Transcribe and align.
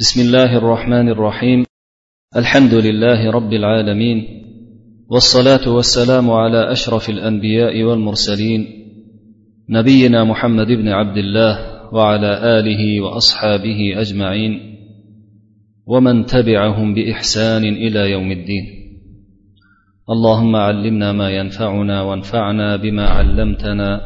بسم 0.00 0.20
الله 0.20 0.56
الرحمن 0.56 1.08
الرحيم. 1.08 1.64
الحمد 2.36 2.74
لله 2.74 3.30
رب 3.30 3.52
العالمين. 3.52 4.18
والصلاة 5.08 5.72
والسلام 5.72 6.30
على 6.30 6.72
أشرف 6.72 7.10
الأنبياء 7.10 7.82
والمرسلين. 7.82 8.66
نبينا 9.70 10.24
محمد 10.24 10.66
بن 10.66 10.88
عبد 10.88 11.16
الله 11.16 11.58
وعلى 11.94 12.60
آله 12.60 13.00
وأصحابه 13.00 14.00
أجمعين. 14.00 14.60
ومن 15.86 16.26
تبعهم 16.26 16.94
بإحسان 16.94 17.64
إلى 17.64 18.10
يوم 18.10 18.32
الدين. 18.32 18.64
اللهم 20.10 20.56
علمنا 20.56 21.12
ما 21.12 21.30
ينفعنا 21.30 22.02
وانفعنا 22.02 22.76
بما 22.76 23.06
علمتنا 23.06 24.00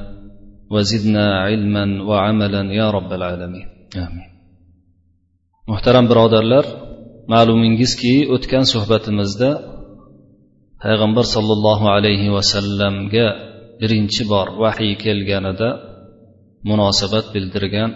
وزدنا 0.71 1.41
علما 1.41 2.03
وعملا 2.03 2.75
يا 2.75 2.91
رب 2.91 3.13
العالمين. 3.13 3.67
آمين. 3.97 4.30
Muhtaram 5.71 6.05
birodarlar 6.11 6.65
ma'lumingizki 7.33 8.15
o'tgan 8.34 8.65
suhbatimizda 8.73 9.51
payg'ambar 10.83 11.24
sollallohu 11.34 11.87
alayhi 11.97 12.28
vasallamga 12.37 13.27
birinchi 13.80 14.23
bor 14.33 14.47
vahiy 14.62 14.92
kelganida 15.05 15.69
munosabat 16.69 17.27
bildirgan 17.34 17.91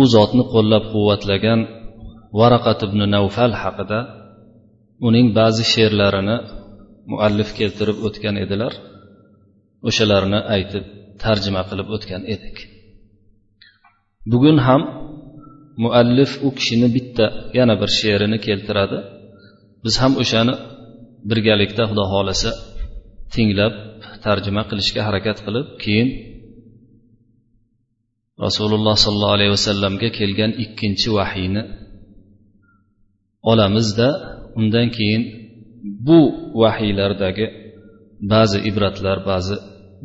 u 0.00 0.02
zotni 0.14 0.44
qo'llab 0.54 0.84
quvvatlagan 0.92 1.60
varaqat 2.40 2.78
ibn 2.86 3.00
navfal 3.14 3.52
haqida 3.62 4.00
uning 5.08 5.26
ba'zi 5.38 5.64
she'rlarini 5.72 6.36
muallif 7.10 7.50
keltirib 7.58 7.98
o'tgan 8.06 8.36
edilar. 8.44 8.72
O'shalarni 9.88 10.40
aytib 10.54 10.84
tarjima 11.22 11.62
qilib 11.68 11.88
o'tgan 11.96 12.22
edik. 12.34 12.56
Bugun 14.32 14.58
ham 14.66 14.82
muallif 15.82 16.32
u 16.46 16.48
kishini 16.58 16.88
bitta 16.96 17.26
yana 17.58 17.74
bir 17.80 17.90
she'rini 17.98 18.38
keltiradi. 18.46 18.98
Biz 19.84 19.94
ham 20.02 20.12
o'shani 20.22 20.54
birgalikda 21.30 21.82
xudo 21.90 22.04
xohlasa 22.12 22.50
tinglab 23.34 23.74
tarjima 24.24 24.62
qilishga 24.70 25.02
harakat 25.08 25.38
qilib 25.46 25.66
keyin 25.82 26.08
rasululloh 28.44 28.96
sollallohu 29.04 29.36
alayhi 29.38 29.52
vasallamga 29.56 30.08
kelgan 30.18 30.52
ikkinchi 30.64 31.08
vahiyni 31.18 31.62
olamizda 33.50 34.08
undan 34.60 34.88
keyin 34.96 35.22
bu 36.06 36.20
vahiylardagi 36.62 37.46
ba'zi 38.32 38.58
ibratlar 38.70 39.18
ba'zi 39.30 39.56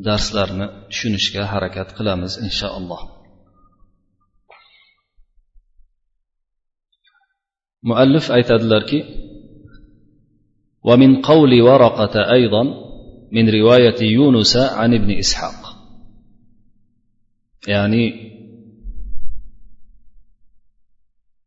darslarni 0.07 0.65
tushunishga 0.91 1.43
harakat 1.53 1.89
qilamiz 1.97 2.33
inshaalloh. 2.47 3.01
مؤلف 7.82 8.32
أيتادلركي 8.32 9.04
ومن 10.84 11.22
قول 11.22 11.62
ورقة 11.62 12.32
أيضا 12.32 12.62
من 13.32 13.50
رواية 13.50 14.02
يونس 14.02 14.56
عن 14.56 14.94
ابن 14.94 15.18
إسحاق 15.18 15.60
يعني 17.68 18.04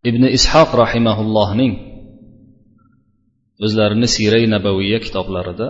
ابن 0.06 0.26
إسحاق 0.26 0.76
رحمه 0.76 1.22
الله 1.22 1.54
نين 1.56 1.88
o'zlarini 3.66 4.08
siray 4.16 4.46
nabaviya 4.56 5.00
kitoblarida 5.06 5.70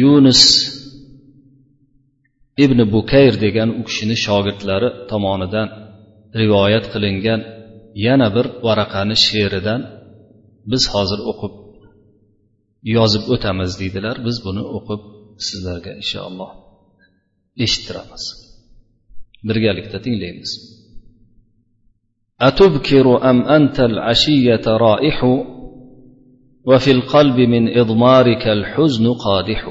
yunus 0.00 0.42
ibn 2.64 2.78
bukayr 2.94 3.34
degan 3.44 3.68
u 3.78 3.82
kishini 3.88 4.16
shogirdlari 4.24 4.88
tomonidan 5.10 5.68
rivoyat 6.40 6.84
qilingan 6.92 7.40
yana 8.05 8.27
bir 8.35 8.45
varaqani 8.65 9.15
she'ridan 9.27 9.81
biz 10.71 10.83
hozir 10.93 11.19
o'qib 11.31 11.53
yozib 12.95 13.23
o'tamiz 13.33 13.71
deydilar 13.81 14.15
biz 14.27 14.37
buni 14.45 14.63
o'qib 14.77 15.01
sizlarga 15.47 15.91
inshaalloh 16.01 16.51
eshittiramiz 17.65 18.23
birgalikda 19.47 19.97
tinglaymiz 20.05 20.51
أتبكر 22.41 23.29
أم 23.29 23.37
أنت 23.41 23.79
العشية 23.79 24.61
رائح 24.67 25.23
وفي 26.65 26.91
القلب 26.91 27.39
من 27.39 27.77
إضمارك 27.77 28.47
الحزن 28.47 29.13
قادح 29.13 29.61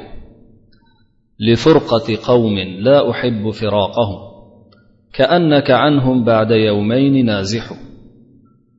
لفرقة 1.40 2.18
قوم 2.30 2.58
لا 2.58 3.10
أحب 3.10 3.50
فراقهم 3.50 4.20
كأنك 5.12 5.70
عنهم 5.70 6.24
بعد 6.24 6.50
يومين 6.50 7.26
نازح 7.26 7.83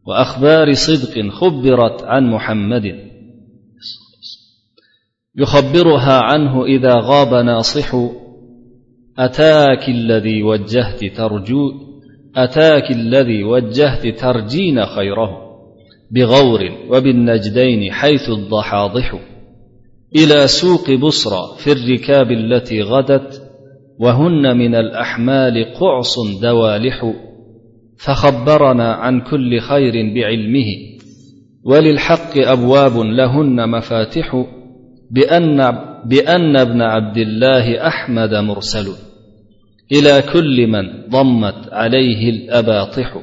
وأخبار 0.05 0.73
صدق 0.73 1.29
خبرت 1.29 2.03
عن 2.03 2.27
محمد. 2.27 3.05
يخبرها 5.37 6.19
عنه 6.23 6.65
إذا 6.65 6.95
غاب 6.95 7.33
ناصح 7.33 7.95
أتاك 9.19 9.89
الذي 9.89 10.43
وجهت 10.43 11.05
ترجو 11.15 11.71
أتاك 12.35 12.91
الذي 12.91 13.43
وجهت 13.43 14.19
ترجين 14.19 14.85
خيره 14.85 15.45
بغور 16.11 16.59
وبالنجدين 16.89 17.91
حيث 17.93 18.29
الضحاضح. 18.29 19.19
إلى 20.15 20.47
سوق 20.47 20.91
بصرى 20.91 21.57
في 21.57 21.71
الركاب 21.71 22.31
التي 22.31 22.81
غدت 22.81 23.41
وهن 23.99 24.57
من 24.57 24.75
الأحمال 24.75 25.73
قعص 25.73 26.19
دوالح. 26.41 27.13
فخبرنا 27.97 28.93
عن 28.93 29.21
كل 29.21 29.59
خير 29.59 30.13
بعلمه. 30.15 30.95
وللحق 31.63 32.37
أبواب 32.37 32.97
لهن 32.97 33.69
مفاتح 33.69 34.45
بان 35.11 35.57
بأن 36.05 36.57
ابن 36.57 36.81
عبد 36.81 37.17
الله 37.17 37.87
أحمد 37.87 38.33
مرسل. 38.33 38.85
إلى 39.91 40.23
كل 40.33 40.67
من 40.67 41.09
ضمت 41.09 41.73
عليه 41.73 42.29
الأباطح 42.29 43.17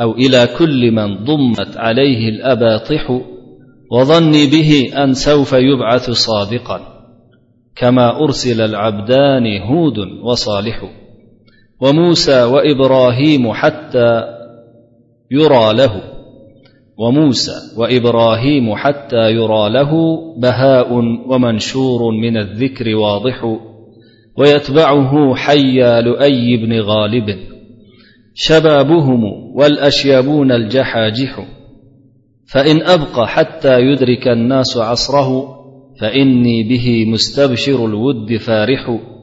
أو 0.00 0.12
إلى 0.12 0.48
كل 0.58 0.90
من 0.90 1.24
ضمت 1.24 1.76
عليه 1.76 2.28
الأباطح 2.28 3.20
وظني 3.92 4.46
به 4.46 5.02
أن 5.04 5.12
سوف 5.12 5.52
يبعث 5.52 6.10
صادقا. 6.10 6.80
كما 7.76 8.24
أرسل 8.24 8.60
العبدان 8.60 9.62
هود 9.62 9.98
وصالح. 10.22 11.03
وموسى 11.80 12.42
وإبراهيم 12.42 13.52
حتى 13.52 14.22
يرى 15.30 15.72
له. 15.74 16.02
وموسى 16.98 17.78
وإبراهيم 17.78 18.74
حتى 18.74 19.30
يرى 19.30 19.70
له 19.70 19.92
بهاء 20.36 20.92
ومنشور 21.28 22.10
من 22.22 22.36
الذكر 22.36 22.94
واضح 22.96 23.58
ويتبعه 24.38 25.34
حيا 25.34 26.00
لؤي 26.00 26.56
بن 26.56 26.80
غالب. 26.80 27.38
شبابهم 28.34 29.24
والاشيبون 29.54 30.52
الجحاجح 30.52 31.46
فإن 32.52 32.82
أبقى 32.82 33.28
حتى 33.28 33.80
يدرك 33.80 34.28
الناس 34.28 34.76
عصره 34.76 35.54
فإني 36.00 36.68
به 36.68 37.04
مستبشر 37.12 37.84
الود 37.86 38.36
فارح. 38.36 39.13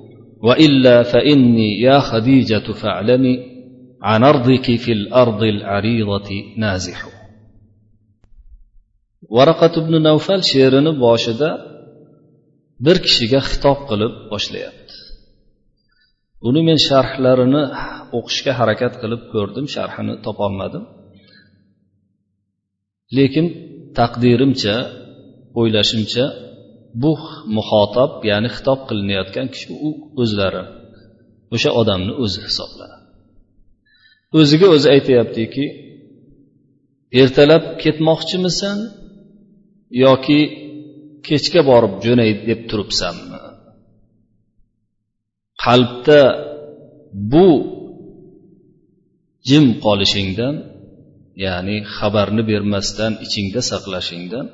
والا 0.43 1.03
فاني 1.03 1.81
يا 1.81 1.99
خديجه 1.99 2.72
فاعلمي 2.72 3.39
عن 4.03 4.25
ارضك 4.25 4.77
في 4.77 4.93
الارض 4.93 5.43
العريضه 5.43 6.31
نازح 6.56 7.17
varaqat 9.34 9.75
ibn 9.83 9.94
navfal 10.09 10.41
she'rini 10.50 10.93
boshida 11.05 11.50
bir 12.84 12.97
kishiga 13.05 13.41
xitob 13.50 13.78
qilib 13.91 14.12
boshlayapti 14.33 14.94
buni 16.44 16.61
men 16.69 16.78
sharhlarini 16.89 17.62
o'qishga 18.19 18.53
harakat 18.61 18.93
qilib 19.03 19.22
ko'rdim 19.32 19.67
sharhini 19.75 20.14
topolmadim 20.26 20.85
lekin 23.17 23.47
taqdirimcha 23.99 24.76
o'ylashimcha 25.58 26.25
bu 27.02 27.12
muhotab 27.58 28.12
ya'ni 28.30 28.50
xitob 28.56 28.80
qilinayotgan 28.90 29.48
kishi 29.54 29.68
u 29.88 29.90
o'zlari 30.22 30.64
o'sha 31.56 31.70
odamni 31.82 32.14
o'zi 32.24 32.40
hisoblanadi 32.48 33.06
o'ziga 34.40 34.68
o'zi 34.76 34.88
aytyaptiki 34.96 35.66
ertalab 37.22 37.64
ketmoqchimisan 37.84 38.78
yoki 40.06 40.40
kechga 41.28 41.62
borib 41.70 41.94
jo'nay 42.06 42.32
deb 42.50 42.60
turibsanmi? 42.70 43.40
Qalbda 45.64 46.22
bu 47.32 47.48
jim 49.50 49.66
qolishingdan 49.86 50.56
ya'ni 51.46 51.78
xabarni 51.96 52.44
bermasdan 52.52 53.14
ichingda 53.26 53.62
saqlashingdan 53.72 54.46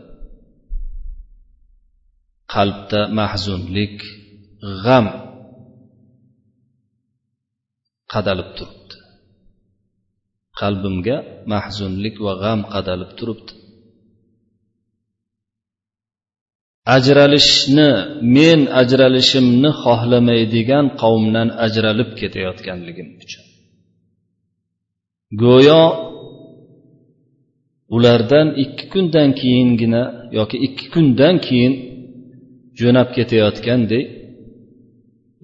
qalbda 2.53 3.01
mahzunlik 3.19 3.97
g'am 4.83 5.07
qadalib 8.13 8.49
turibdi. 8.57 8.95
Qalbimga 10.59 11.17
mahzunlik 11.53 12.15
va 12.25 12.33
g'am 12.43 12.59
qadalib 12.73 13.11
turibdi. 13.19 13.51
Ajralishni 16.95 17.89
men 18.35 18.59
ajralishimni 18.81 19.69
xohlamaydigan 19.83 20.85
qavmdan 21.01 21.47
ajralib 21.65 22.09
ketayotganligim 22.19 23.09
uchun. 23.23 23.43
Go'yo 25.43 25.83
ulardan 27.95 28.47
ikki 28.63 28.85
kundan 28.93 29.29
keyingina 29.41 30.03
yoki 30.37 30.57
ikki 30.67 30.85
kundan 30.93 31.35
keyin 31.47 31.73
jo'nab 32.79 33.09
ketayotgandek 33.17 34.05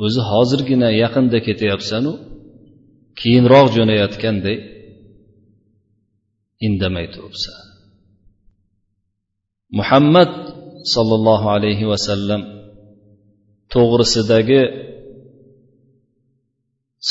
o'zi 0.06 0.21
hozirgina 0.31 0.89
yaqinda 1.03 1.39
ketyapsanu 1.47 2.12
keyinroq 3.19 3.68
jo'nayotgandek 3.75 4.59
indamay 6.68 7.07
turibsan 7.13 7.65
muhammad 9.80 10.31
sollallohu 10.94 11.47
alayhi 11.56 11.85
vasallam 11.91 12.41
to'g'risidagi 13.74 14.62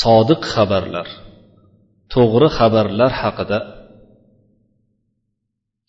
sodiq 0.01 0.41
xabarlar 0.53 1.07
to'g'ri 2.13 2.49
xabarlar 2.57 3.11
haqida 3.21 3.59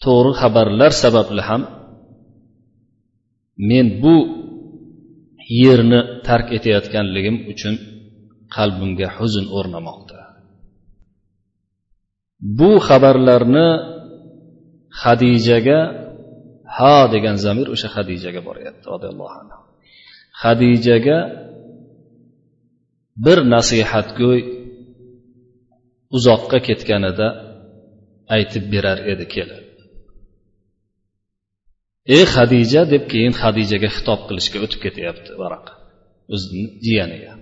to'g'ri 0.04 0.32
xabarlar 0.40 0.92
sababli 1.02 1.42
ham 1.48 1.62
men 3.70 3.86
bu 4.02 4.16
yerni 5.62 6.00
tark 6.26 6.46
etayotganligim 6.56 7.36
uchun 7.52 7.74
qalbimga 8.56 9.08
huzn 9.16 9.46
o'rnamoqda. 9.58 10.18
Bu 12.58 12.70
xabarlarni 12.86 13.68
hadijaga 15.02 15.80
ha 16.76 16.96
degan 17.14 17.36
zamir 17.44 17.66
o'sha 17.74 17.88
hadijaga 17.96 18.40
boryapti 18.48 18.84
roziyallohu 18.92 19.36
anhu. 19.42 19.60
Hadijaga 20.42 21.18
bir 23.24 23.38
nasihatgo'y 23.54 24.40
uzoqqa 26.16 26.58
ketganida 26.68 27.28
aytib 28.36 28.64
berar 28.72 28.98
edi 29.12 29.26
kelib. 29.34 29.64
Ey 32.12 32.24
hadija 32.34 32.82
deb 32.92 33.04
keyin 33.12 33.34
hadijaga 33.42 33.88
xitob 33.96 34.20
qilishga 34.28 34.58
o'tib 34.64 34.80
ketyapti 34.84 35.30
varaq. 35.42 35.66
O'zini 36.34 36.64
jiyaniga. 36.86 37.32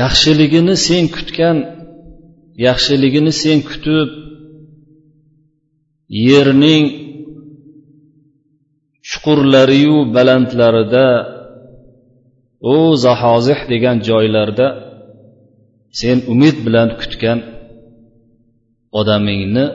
Yaxshiligini 0.00 0.74
sen 0.86 1.04
kutgan 1.16 1.58
yaxshiligini 2.66 3.32
sen 3.42 3.58
kutib 3.70 4.08
yerning 6.28 6.84
chuqurlariyu 9.08 9.96
balandlarida 10.14 11.06
u 12.72 12.74
zahozih 13.04 13.60
degan 13.72 13.96
joylarda 14.08 14.68
sen 16.00 16.18
umid 16.32 16.56
bilan 16.66 16.88
kutgan 17.00 17.38
odamingni 19.00 19.66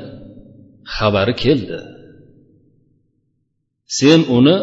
xabari 0.95 1.35
keldi. 1.43 1.79
Sen 3.97 4.21
uni 4.37 4.57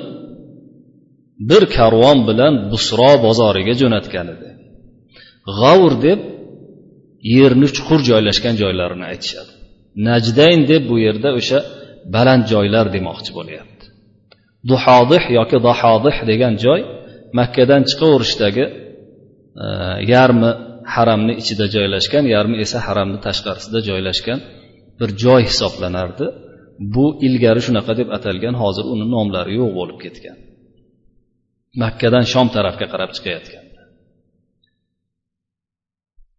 bir 1.51 1.63
karvon 1.77 2.19
bilan 2.29 2.55
busro 2.73 3.13
bozoriga 3.27 3.75
jo'natgan 3.83 4.27
edi. 4.35 4.49
G'avr 5.59 5.93
deb 6.07 6.21
yerni 7.37 7.69
chuqur 7.77 8.01
joylashgan 8.11 8.55
joylarini 8.63 9.05
aytishadi. 9.13 9.53
Najdayn 10.09 10.61
deb 10.73 10.83
bu 10.91 10.97
yerda 11.07 11.29
o'sha 11.39 11.59
baland 12.15 12.45
joylar 12.53 12.87
demoqchi 12.97 13.31
bo'lyapti. 13.39 13.85
Duhodih 14.71 15.23
yoki 15.39 15.59
dahodih 15.69 16.17
degan 16.31 16.55
joy 16.65 16.81
makkadan 17.39 17.83
chiqaverishdagi 17.91 18.65
e, 19.65 19.67
yarmi 20.13 20.51
haramni 20.95 21.35
ichida 21.43 21.67
joylashgan 21.75 22.25
yarmi 22.35 22.57
esa 22.65 22.79
haramni 22.87 23.19
tashqarisida 23.27 23.79
joylashgan 23.89 24.39
bir 24.99 25.11
joy 25.25 25.41
hisoblanardi. 25.51 26.27
Bu 26.95 27.07
ilgari 27.27 27.61
shunaqa 27.67 27.93
deb 28.01 28.09
atalgan 28.17 28.55
hozir 28.63 28.85
uni 28.95 29.07
nomlari 29.15 29.53
yo'q 29.61 29.71
bo'lib 29.79 29.99
ketgan. 30.05 30.39
Makkadan 31.83 32.25
shom 32.33 32.47
tarafga 32.57 32.87
qarab 32.93 33.11
chiqayotgan. 33.17 33.65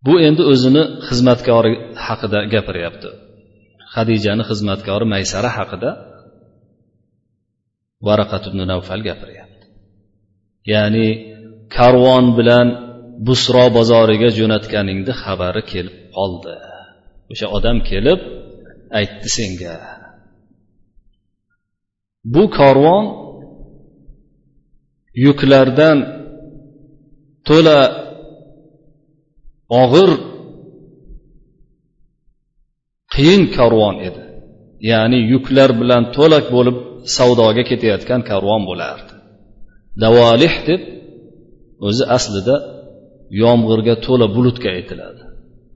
Bu 0.06 0.14
endi 0.28 0.44
o'zini 0.52 0.84
xizmatkori 1.08 1.74
haqida 2.06 2.40
gapiryapti. 2.54 3.10
Hadijani 3.96 4.44
xizmatkori 4.50 5.06
maysara 5.14 5.50
haqida 5.58 5.90
varaqat 8.08 8.44
ibn 8.50 8.60
navfal 8.72 9.02
gapiryapti. 9.10 9.66
Ya'ni 10.74 11.08
karvon 11.76 12.26
bilan 12.38 12.68
busro 13.28 13.66
bozoriga 13.78 14.30
jo'natganingni 14.40 15.14
xabari 15.24 15.64
kelib 15.72 15.96
qoldi. 16.18 16.56
O'sha 17.32 17.48
odam 17.58 17.78
kelib 17.90 18.20
aytdi 19.00 19.30
senga 19.38 19.76
bu 22.24 22.44
korvon 22.58 23.06
yuklardan 25.26 25.98
to'la 27.48 27.80
og'ir 29.82 30.12
qiyin 33.14 33.44
karvon 33.58 33.96
edi. 34.08 34.22
Ya'ni 34.92 35.20
yuklar 35.34 35.70
bilan 35.82 36.04
to'lak 36.18 36.46
bo'lib 36.56 36.78
savdoga 37.18 37.64
ketayotgan 37.70 38.22
karvon 38.30 38.62
bo'lardi. 38.70 39.14
Davolih 40.04 40.54
deb 40.70 40.82
o'zi 41.88 42.04
aslida 42.18 42.56
yomg'irga 43.44 43.96
to'la 44.06 44.28
bulutga 44.36 44.70
aytiladi. 44.78 45.22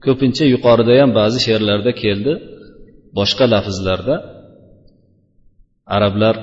Ko'pincha 0.04 0.44
yuqorida 0.54 0.92
ham 1.00 1.10
ba'zi 1.20 1.38
she'rlarda 1.46 1.92
keldi 2.02 2.32
boshqa 3.18 3.44
lafzlarda 3.54 4.14
arablar 5.94 6.36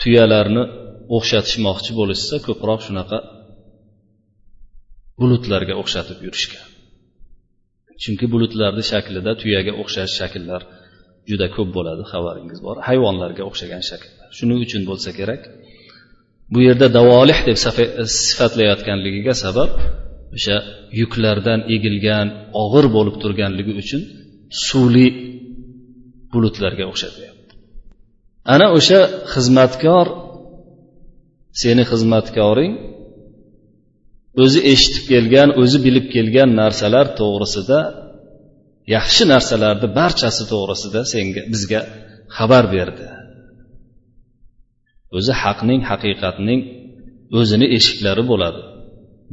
tuyalarni 0.00 0.62
o'xshatishmoqchi 1.16 1.92
bo'lishsa 2.00 2.36
ko'proq 2.46 2.80
shunaqa 2.86 3.18
bulutlarga 5.20 5.74
o'xshatib 5.82 6.18
yurishgan. 6.26 6.66
Chunki 8.02 8.26
bulutlarni 8.34 8.84
shaklida 8.92 9.32
tuyaga 9.42 9.72
o'xshash 9.82 10.12
shakllar 10.20 10.62
juda 11.30 11.46
ko'p 11.56 11.68
bo'ladi 11.76 12.02
xabaringiz 12.12 12.58
bor. 12.66 12.76
Hayvonlarga 12.88 13.42
o'xshagan 13.48 13.82
shakllar. 13.90 14.28
Shuning 14.38 14.58
uchun 14.66 14.82
bo'lsa 14.90 15.10
kerak 15.18 15.42
bu 16.52 16.58
yerda 16.68 16.86
davolih 16.98 17.38
deb 17.48 17.56
sifatlayotganligiga 18.28 19.34
sabab 19.44 19.70
o'sha 20.36 20.56
yuklardan 21.00 21.60
egilgan 21.74 22.26
og'ir 22.62 22.86
bo'lib 22.96 23.16
turganligi 23.22 23.72
uchun 23.82 24.02
suvli 24.66 25.06
bulutlarga 26.36 26.84
o'xshatyapti. 26.92 27.52
Ana 28.54 28.66
o'sha 28.78 29.00
xizmatkor 29.32 30.06
seni 31.62 31.82
xizmatkoring 31.90 32.72
o'zi 34.42 34.60
eshitib 34.72 35.04
kelgan 35.12 35.48
o'zi 35.62 35.78
bilib 35.86 36.06
kelgan 36.14 36.50
narsalar 36.60 37.06
to'g'risida 37.20 37.80
yaxshi 38.96 39.24
narsalarni 39.32 39.88
barchasi 39.98 40.42
to'g'risida 40.52 41.00
senga 41.12 41.42
bizga 41.52 41.80
xabar 42.36 42.64
berdi. 42.76 43.06
O'zi 45.16 45.32
haqning 45.42 45.80
haqiqatning 45.90 46.60
o'zini 47.38 47.66
eshiklari 47.76 48.24
bo'ladi. 48.30 48.62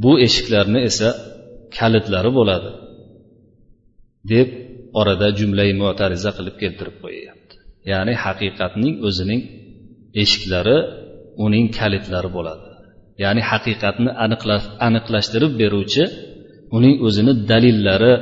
Bu 0.03 0.12
eshiklarni 0.25 0.79
esa 0.89 1.10
kalitlari 1.77 2.31
bo'ladi. 2.39 2.72
Deb 4.31 4.48
orada 5.00 5.27
jumlai 5.39 5.71
mo'tariza 5.81 6.29
qilib 6.38 6.55
keltirib 6.62 6.95
qo'yyapti. 7.03 7.55
Ya'ni 7.91 8.13
haqiqatning 8.23 8.95
o'zining 9.07 9.41
eshiklari 10.21 10.77
uning 11.45 11.65
kalitlari 11.77 12.29
bo'ladi. 12.38 12.67
Ya'ni 13.23 13.41
haqiqatni 13.51 14.09
aniqlashtirib 14.88 15.53
beruvchi 15.62 16.03
uning 16.77 16.95
o'zini 17.07 17.33
dalillari 17.51 18.13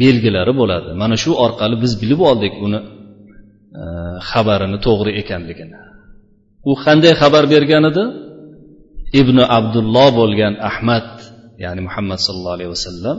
belgilari 0.00 0.52
bo'ladi. 0.60 0.90
Mana 1.02 1.16
shu 1.22 1.30
orqali 1.44 1.76
biz 1.84 1.92
bilib 2.02 2.20
oldik 2.30 2.54
uni 2.66 2.80
e, 3.80 3.84
xabarini 4.30 4.78
to'g'ri 4.86 5.12
ekanligini. 5.22 5.78
U 6.70 6.72
qanday 6.84 7.12
xabar 7.22 7.44
bergan 7.54 7.84
edi? 7.90 8.04
Ibn 9.20 9.36
abdulloh 9.58 10.08
bo'lgan 10.20 10.54
ahmad 10.70 11.08
ya'ni 11.64 11.80
muhammad 11.86 12.18
sallallohu 12.26 12.56
alayhi 12.58 12.72
vasallam 12.76 13.16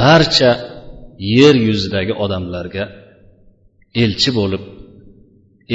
barcha 0.00 0.50
yer 1.18 1.54
yuzidagi 1.68 2.12
odamlarga 2.24 2.84
elchi 4.02 4.30
bo'lib 4.38 4.64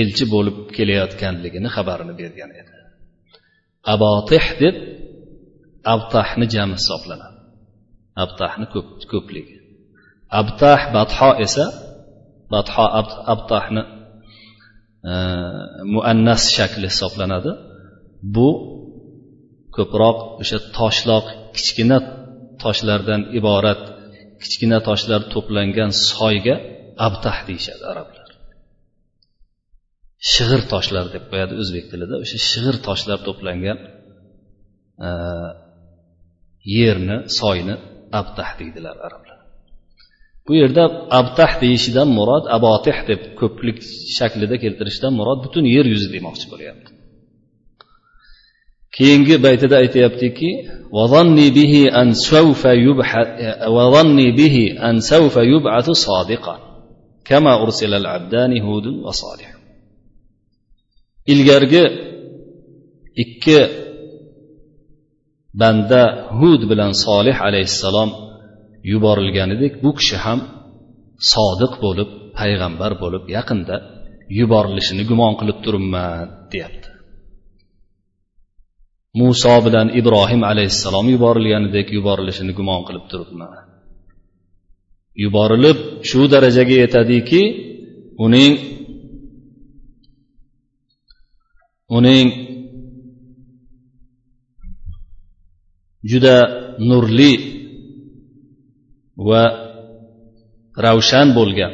elchi 0.01 0.25
bo'lib 0.33 0.57
kelayotganligini 0.75 1.69
xabarini 1.75 2.13
bergan 2.21 2.51
edi. 2.61 2.73
Abotih 3.93 4.45
deb 4.61 4.75
abtahni 5.93 6.45
jami 6.53 6.75
hisoblanadi. 6.79 7.37
Abtahni 8.23 8.65
ko'pligi. 9.11 9.55
Abtah 10.41 10.79
batho 10.95 11.31
esa 11.45 11.65
batho 12.53 12.85
abtahni 13.33 13.83
e, 15.11 15.13
muannas 15.93 16.43
shakli 16.55 16.87
hisoblanadi. 16.93 17.51
Bu 18.35 18.49
ko'proq 19.75 20.17
o'sha 20.41 20.57
toshloq 20.77 21.25
kichkina 21.55 21.97
toshlardan 22.63 23.21
iborat 23.39 23.81
kichkina 24.43 24.79
toshlar 24.87 25.21
to'plangan 25.33 25.91
soyga 26.11 26.55
abtah 27.07 27.37
deyishadi 27.47 27.83
arablar. 27.91 28.27
Shig'ir 30.31 30.61
toshlar 30.73 31.05
deb 31.15 31.23
qo'yadi 31.31 31.53
o'zbek 31.61 31.85
tilida. 31.91 32.15
O'sha 32.23 32.37
shig'ir 32.51 32.75
toshlar 32.87 33.19
to'plangan 33.27 33.77
e, 35.07 35.09
yerni 36.77 37.17
soyni 37.39 37.75
abtah 38.19 38.49
deydilar 38.59 38.95
arablar. 39.07 39.37
Bu 40.47 40.53
yerda 40.61 40.83
abtah 41.19 41.51
deyishidan 41.63 42.07
murod 42.17 42.45
abotih 42.57 42.97
deb 43.09 43.21
ko'plik 43.39 43.77
shaklida 44.17 44.55
keltirishdan 44.63 45.11
murod 45.19 45.39
butun 45.45 45.65
yer 45.75 45.85
yuzi 45.93 46.09
demoqchi 46.15 46.47
bo'lyapti. 46.53 46.88
Keyingi 48.95 49.35
baytida 49.45 49.75
aytyaptiki 49.83 50.49
ilgargi 61.33 61.83
ikki 63.23 63.59
banda 65.61 66.01
hud 66.39 66.61
bilan 66.71 66.91
solih 67.05 67.37
alayhissalom 67.47 68.09
yuborilganidek 68.91 69.73
bu 69.83 69.91
kishi 69.97 70.17
ham 70.25 70.39
sodiq 71.33 71.73
bo'lib 71.83 72.09
payg'ambar 72.37 72.91
bo'lib 73.03 73.23
yaqinda 73.37 73.75
yuborilishini 74.39 75.03
gumon 75.09 75.33
qilib 75.39 75.57
turibman 75.65 76.25
deyapti. 76.51 76.88
Muso 79.13 79.55
bilan 79.65 79.87
ibrohim 79.99 80.41
alayhissalom 80.51 81.05
yuborilganidek 81.13 81.87
yuborilishini 81.97 82.53
gumon 82.59 82.81
qilib 82.87 83.05
turibman 83.11 83.51
yuborilib 85.23 85.77
shu 86.09 86.21
darajaga 86.33 86.75
yetadiki 86.83 87.41
uning 88.25 88.53
uning 91.97 92.27
juda 96.11 96.37
nurli 96.89 97.33
va 99.27 99.43
ravshan 100.85 101.27
bo'lgan 101.37 101.73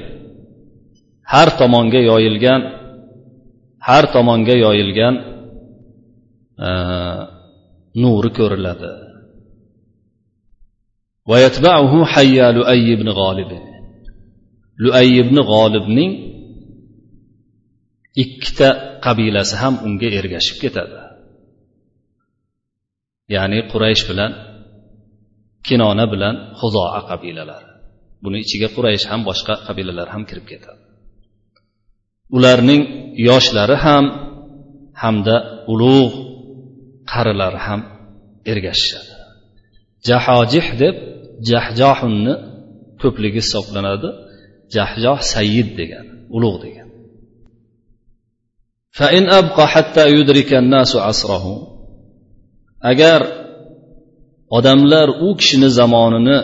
har 1.33 1.47
tomonga 1.59 2.01
yoyilgan 2.11 2.61
har 3.87 4.03
tomonga 4.15 4.55
yoyilgan 4.65 5.34
nuri 8.01 8.29
ko'riladi 8.37 8.91
luay 12.57 12.83
ibn 12.95 13.07
g'olib 13.19 13.51
luay 14.83 15.09
ibn 15.23 15.37
g'olibning 15.51 16.11
ikkita 18.23 18.69
qabilasi 19.05 19.55
ham 19.61 19.73
unga 19.87 20.09
ergashib 20.19 20.57
ketadi 20.63 20.99
ya'ni 23.35 23.59
quraysh 23.71 24.03
bilan 24.09 24.31
kinona 25.67 26.05
bilan 26.13 26.35
huzoa 26.59 26.99
qabilalari 27.09 27.69
buni 28.23 28.37
ichiga 28.45 28.67
quraysh 28.75 29.05
ham 29.11 29.21
boshqa 29.29 29.53
qabilalar 29.67 30.07
ham 30.13 30.23
kirib 30.29 30.45
ketadi 30.51 30.81
ularning 32.37 32.81
yoshlari 33.29 33.77
ham 33.85 34.05
hamda 35.03 35.35
ulug' 35.73 36.15
qarilari 37.12 37.60
ham 37.66 37.80
ergashishadi 38.52 39.12
jahojih 40.08 40.66
deb 40.82 40.96
jahjohunni 41.50 42.34
ko'pligi 43.02 43.40
hisoblanadi 43.44 44.08
jahjoh 44.74 45.18
sayyid 45.34 45.68
degan 45.80 46.06
ulug' 46.36 46.60
degan 46.64 46.88
فإن 48.98 49.24
أبقى 49.40 49.64
حتى 49.74 50.04
يدرك 50.16 50.50
الناس 50.54 50.96
عصره 50.96 51.46
agar 52.90 53.20
odamlar 54.56 55.08
u 55.08 55.36
kishini 55.36 55.68
zamonini 55.78 56.38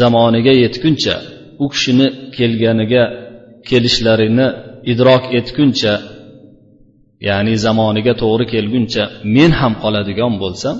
zamoniga 0.00 0.52
yetguncha 0.62 1.16
u 1.64 1.66
kishini 1.72 2.06
kelganiga 2.36 3.04
kelishlarini 3.68 4.46
idrok 4.92 5.24
etguncha 5.38 5.92
ya'ni 7.27 7.53
zamoniga 7.65 8.13
to'g'ri 8.21 8.45
kelguncha 8.53 9.03
men 9.35 9.51
ham 9.59 9.73
qoladigan 9.83 10.33
bo'lsam 10.43 10.77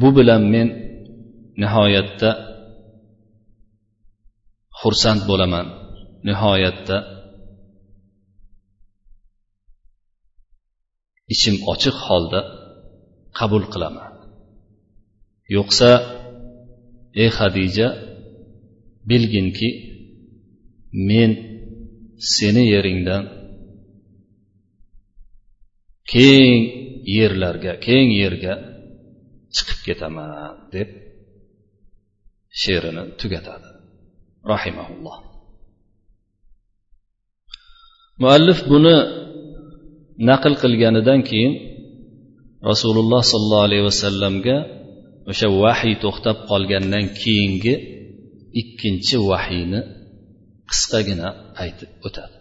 bu 0.00 0.08
bilan 0.16 0.42
men 0.54 0.68
nihoyatda 1.62 2.30
xursand 4.80 5.20
bo'laman. 5.30 5.66
Nihoyatda 6.28 6.96
ichim 11.34 11.56
ochiq 11.72 11.96
holda 12.06 12.40
qabul 13.38 13.64
qilaman. 13.72 14.10
Yo'qsa 15.56 15.90
ey 17.22 17.30
hadija 17.38 17.88
bilginki 19.10 19.68
men 21.08 21.30
seni 22.34 22.64
yeringdan 22.74 23.22
keng 26.12 26.60
yerlarga 27.16 27.72
keng 27.86 28.08
yerga 28.20 28.54
chiqib 29.54 29.80
ketaman 29.86 30.28
deb 30.74 30.88
she'rini 32.60 33.02
tugatadi. 33.20 33.68
Rahimaulloh 34.52 35.16
muallif 38.22 38.60
buni 38.70 38.96
naql 40.28 40.54
qilganidan 40.62 41.20
keyin 41.28 41.52
rasululloh 42.70 43.22
sollallohu 43.32 43.66
alayhi 43.68 43.84
vasallamga 43.90 44.56
o'sha 45.30 45.46
vahiy 45.62 45.94
to'xtab 46.04 46.36
qolgandan 46.50 47.04
keyingi 47.20 47.74
ikkinchi 48.60 49.16
vahiyni 49.30 49.80
qisqagina 50.70 51.28
aytib 51.62 51.90
o'tadi. 52.06 52.36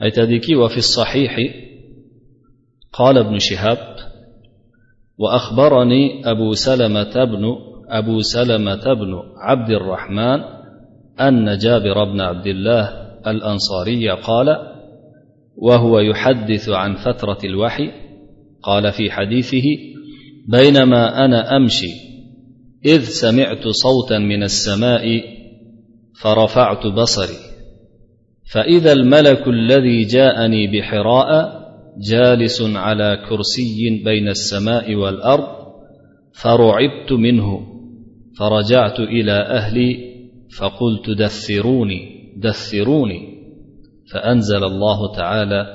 Aytadiki 0.00 0.56
وفي 0.56 0.76
الصحيح 0.76 1.36
قال 2.92 3.18
ابن 3.18 3.38
شهاب 3.38 3.96
وأخبرني 5.18 6.30
أبو 6.30 6.52
سلمة 6.52 7.24
بن 7.24 7.44
أبو 7.88 8.20
سلمة 8.20 8.94
بن 8.94 9.12
عبد 9.36 9.70
الرحمن 9.70 10.40
أن 11.20 11.58
جابر 11.58 12.04
بن 12.04 12.20
عبد 12.20 12.46
الله 12.46 12.82
الأنصاري 13.26 14.10
قال 14.10 14.46
وهو 15.56 15.98
يحدث 15.98 16.68
عن 16.68 16.94
فترة 16.94 17.38
الوحي 17.44 17.90
قال 18.62 18.92
في 18.92 19.10
حديثه 19.10 19.62
بينما 20.48 21.24
أنا 21.24 21.56
أمشي 21.56 21.92
إذ 22.86 23.00
سمعت 23.00 23.68
صوتا 23.68 24.18
من 24.18 24.42
السماء 24.42 25.04
فرفعت 26.22 26.86
بصري. 26.86 27.49
فإذا 28.52 28.92
الملك 28.92 29.48
الذي 29.48 30.04
جاءني 30.04 30.66
بحراء 30.66 31.60
جالس 31.98 32.62
على 32.62 33.26
كرسي 33.28 34.02
بين 34.04 34.28
السماء 34.28 34.94
والأرض 34.94 35.48
فرعبت 36.32 37.12
منه 37.12 37.66
فرجعت 38.38 39.00
إلى 39.00 39.32
أهلي 39.32 40.10
فقلت 40.58 41.10
دثروني 41.10 42.20
دثروني. 42.36 43.40
فأنزل 44.12 44.64
الله 44.64 45.16
تعالى 45.16 45.66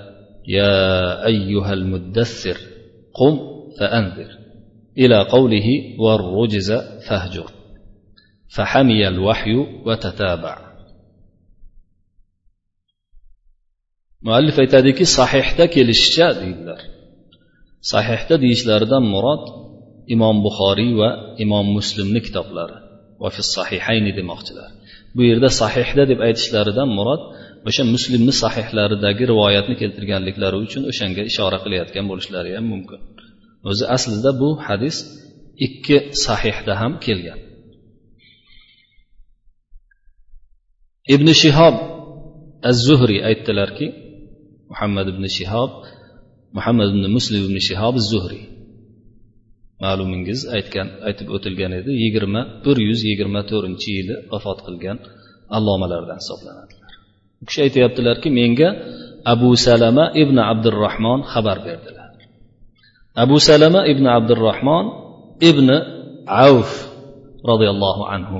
يا 0.47 1.25
أيها 1.25 1.73
المدثر 1.73 2.57
قم 3.13 3.39
فأنذر. 3.79 4.29
إلى 4.97 5.27
قوله 5.29 5.95
والرجز 5.99 6.71
فاهجر. 7.07 7.51
فحمي 8.55 9.07
الوحي 9.07 9.55
وتتابع. 9.85 10.64
Muallif 14.25 14.55
aytadiki 14.63 15.05
sahihda 15.17 15.65
kelishicha 15.75 16.27
deydilar. 16.41 16.81
Sahihda 17.91 18.35
deyishlaridan 18.43 19.03
murod 19.13 19.43
imom 20.15 20.37
buxoriy 20.45 20.91
va 21.01 21.09
imom 21.43 21.65
muslimni 21.77 22.19
kitoblari. 22.27 22.77
Va 23.21 23.29
fi 23.35 23.41
sahihayni 23.55 24.11
demoqchilar. 24.19 24.69
Bu 25.15 25.21
yerda 25.29 25.49
sahihda 25.61 26.03
deb 26.11 26.19
aytishlaridan 26.27 26.89
murod 26.97 27.21
o'sha 27.67 27.83
muslimni 27.95 28.33
sahihlaridagi 28.43 29.23
rivoyatni 29.31 29.75
keltirganliklari 29.81 30.57
uchun 30.65 30.83
o'shanga 30.91 31.21
ishora 31.31 31.57
qilayotgan 31.63 32.05
bo'lishlari 32.11 32.49
ham 32.57 32.65
mumkin. 32.73 32.99
O'zi 33.69 33.85
aslida 33.95 34.31
bu 34.41 34.49
hadis 34.67 34.97
ikki 35.65 35.97
sahihda 36.25 36.73
ham 36.81 36.93
kelgan. 37.05 37.39
Ibn 41.15 41.27
shihob 41.41 41.75
az 42.69 42.77
zuhriy 42.87 43.21
aytdilarki 43.29 43.87
muhammad 44.71 45.07
ibn 45.13 45.23
shihob 45.37 45.71
muhammad 46.57 46.87
ibn 46.93 47.03
muslim 47.17 47.41
ibn 47.47 47.57
shihob 47.67 47.95
zuhriy 48.11 48.45
ma'lumingiz 49.83 50.39
aytgan 50.57 50.87
aytib 51.07 51.27
o'tilgan 51.35 51.71
edi 51.79 51.91
yigirma 52.03 52.41
bir 52.65 52.77
yuz 52.87 52.99
yigirma 53.09 53.41
to'rtinchi 53.51 53.89
yili 53.97 54.15
vafot 54.31 54.59
qilgan 54.67 54.97
allomalardan 55.57 56.17
hisoblanadilar. 56.21 56.91
U 57.41 57.43
kishi 57.47 57.59
aytyaptilarki 57.65 58.29
menga 58.39 58.69
abu 59.33 59.49
salama 59.67 60.05
ibn 60.23 60.37
abdurahmon 60.51 61.19
xabar 61.31 61.57
berdilar. 61.67 62.09
Abu 63.23 63.37
salama 63.49 63.81
ibn 63.91 64.05
abdurahmon 64.17 64.85
ibn 65.49 65.67
avf 66.47 66.71
roziyallohu 67.49 68.03
anhu 68.15 68.39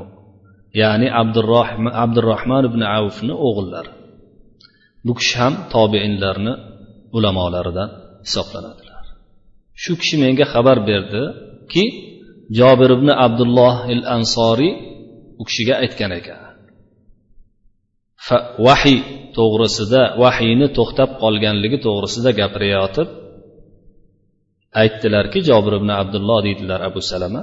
ya'ni 0.81 1.07
abdurahmon 1.21 1.91
abdurahmon 2.03 2.63
ibn 2.69 2.81
avfni 2.99 3.33
o'g'illari. 3.47 3.91
Bu 5.05 5.13
kishi 5.19 5.35
ham 5.41 5.53
tobeinlarni 5.73 6.53
ulamolaridan 7.17 7.89
hisoblanadilar. 8.25 9.03
Shu 9.81 9.93
kishi 10.01 10.15
menga 10.23 10.45
xabar 10.53 10.77
berdiki 10.89 11.83
jobir 12.59 12.89
ibn 12.97 13.09
abdulloh 13.25 13.75
il 13.93 14.01
ansoriy 14.15 14.73
u 15.41 15.43
kishiga 15.47 15.75
aytgan 15.83 16.11
ekan. 16.19 16.41
Vahiy 18.67 18.99
to'g'risida 19.37 20.01
vahiyni 20.23 20.67
to'xtab 20.77 21.09
qolganligi 21.23 21.77
to'g'risida 21.85 22.29
gapirayotib 22.39 23.07
aytdilarki 24.81 25.39
jobir 25.49 25.73
ibn 25.79 25.89
abdulloh 26.01 26.39
deydilar 26.47 26.79
abu 26.89 27.01
salama 27.11 27.41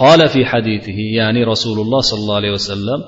qola 0.00 0.26
fi 0.34 0.40
hadithi 0.50 0.92
ya'ni 1.18 1.42
rasululloh 1.52 2.02
sollallohu 2.10 2.40
alayhi 2.42 2.56
vasallam 2.60 3.00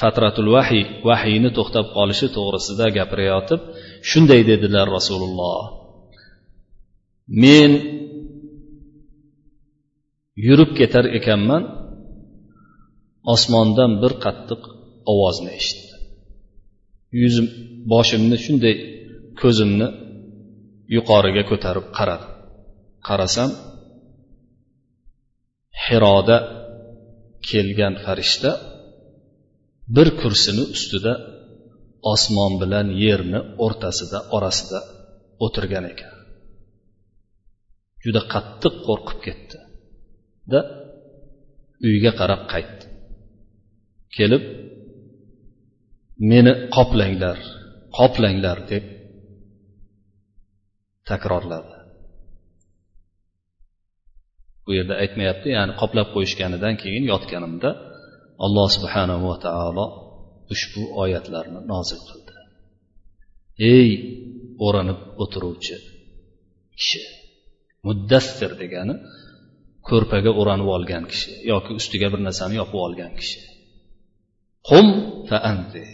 fatratul 0.00 0.48
vahiy 0.56 0.84
vahiyni 1.08 1.50
to'xtab 1.56 1.86
qolishi 1.96 2.26
to'g'risida 2.36 2.86
gapirayotib 2.98 3.60
shunday 4.10 4.40
dedilar 4.50 4.86
rasululloh. 4.96 5.62
Men 7.42 7.70
yurib 10.46 10.70
ketar 10.78 11.04
ekanman 11.18 11.62
osmondan 13.34 13.92
bir 14.02 14.12
qattiq 14.24 14.62
ovozni 15.12 15.50
eshitdim 15.60 15.86
yuzim 17.22 17.46
boshimni 17.92 18.36
shunday 18.44 18.74
ko'zimni 19.40 19.88
yuqoriga 20.96 21.42
ko'tarib 21.50 21.86
qaradim. 21.96 22.30
Qarasam 23.06 23.50
xiroda 25.84 26.36
kelgan 27.48 27.94
farishta 28.04 28.50
bir 29.94 30.08
kursini 30.20 30.64
ustida 30.74 31.12
osmon 32.12 32.52
bilan 32.62 32.86
yerni 33.04 33.40
o'rtasida 33.64 34.18
orasida 34.36 34.80
o'tirgan 35.44 35.84
ekan. 35.92 36.14
Juda 38.04 38.22
qattiq 38.32 38.74
qo'rqib 38.86 39.18
ketdi 39.26 39.58
da 40.52 40.60
uyga 41.88 42.12
qarab 42.20 42.42
qaytdi. 42.52 42.84
Kelib 44.16 44.44
meni 46.30 46.52
qoplanglar 46.76 47.38
qoplanglar 47.98 48.58
deb 48.72 48.84
takrorladi. 51.10 51.74
Bu 54.64 54.70
yerda 54.78 54.94
aytmayapti 55.02 55.48
ya'ni 55.56 55.72
qoplab 55.80 56.08
qo'yishganidan 56.14 56.74
keyin 56.82 57.04
yotganimda 57.12 57.70
alloh 58.44 58.68
subhanava 58.76 59.34
taolo 59.46 59.86
ushbu 60.54 60.82
oyatlarni 61.02 61.60
nozil 61.72 62.00
qildi. 62.08 62.32
Ey 63.74 63.88
o'ranib 64.66 65.00
o'tiruvchi 65.22 65.76
kishi 66.80 67.02
muddassir 67.86 68.52
degani 68.62 68.94
ko'rpaga 69.88 70.30
o'ranib 70.40 70.68
olgan 70.76 71.04
kishi 71.12 71.30
yoki 71.52 71.72
ustiga 71.80 72.08
bir 72.12 72.20
narsani 72.26 72.54
yopib 72.60 72.78
olgan 72.86 73.12
kishi. 73.20 73.40
Qum 74.68 74.86
faanti. 75.28 75.84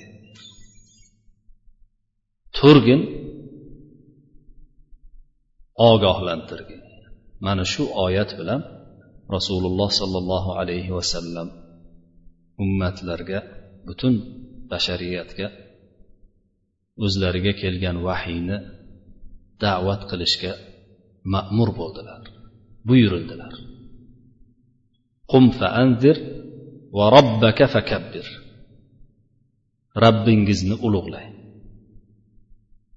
Turgin 2.56 3.02
ogohlantirgin. 5.90 6.82
Mana 7.46 7.64
shu 7.72 7.82
oyat 8.04 8.30
bilan 8.38 8.60
rasululloh 9.34 9.90
sollallohu 10.00 10.50
alayhi 10.60 10.90
vasallam 10.98 11.48
ummatlarga 12.62 13.38
butun 13.86 14.14
bashariyatga 14.70 15.46
o'zlariga 17.04 17.52
kelgan 17.62 17.96
vahiyni 18.06 18.56
da'vat 19.64 20.02
qilishga 20.10 20.52
ma'mur 21.34 21.70
bo'ldilar 21.80 22.22
buyurildilar. 22.88 23.54
Qum 25.30 25.44
faanzir 25.58 26.16
va 26.96 27.04
robbaka 27.16 27.66
fakabbir. 27.74 28.26
Robbingizni 30.04 30.76
ulug'lang. 30.86 31.30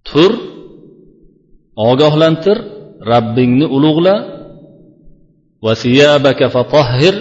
Tur 0.08 0.32
ogohlantir 1.90 2.58
robbingni 3.12 3.68
ulug'la. 3.78 4.16
Va 5.66 5.74
siyabaka 5.84 6.46
fatahhir 6.56 7.16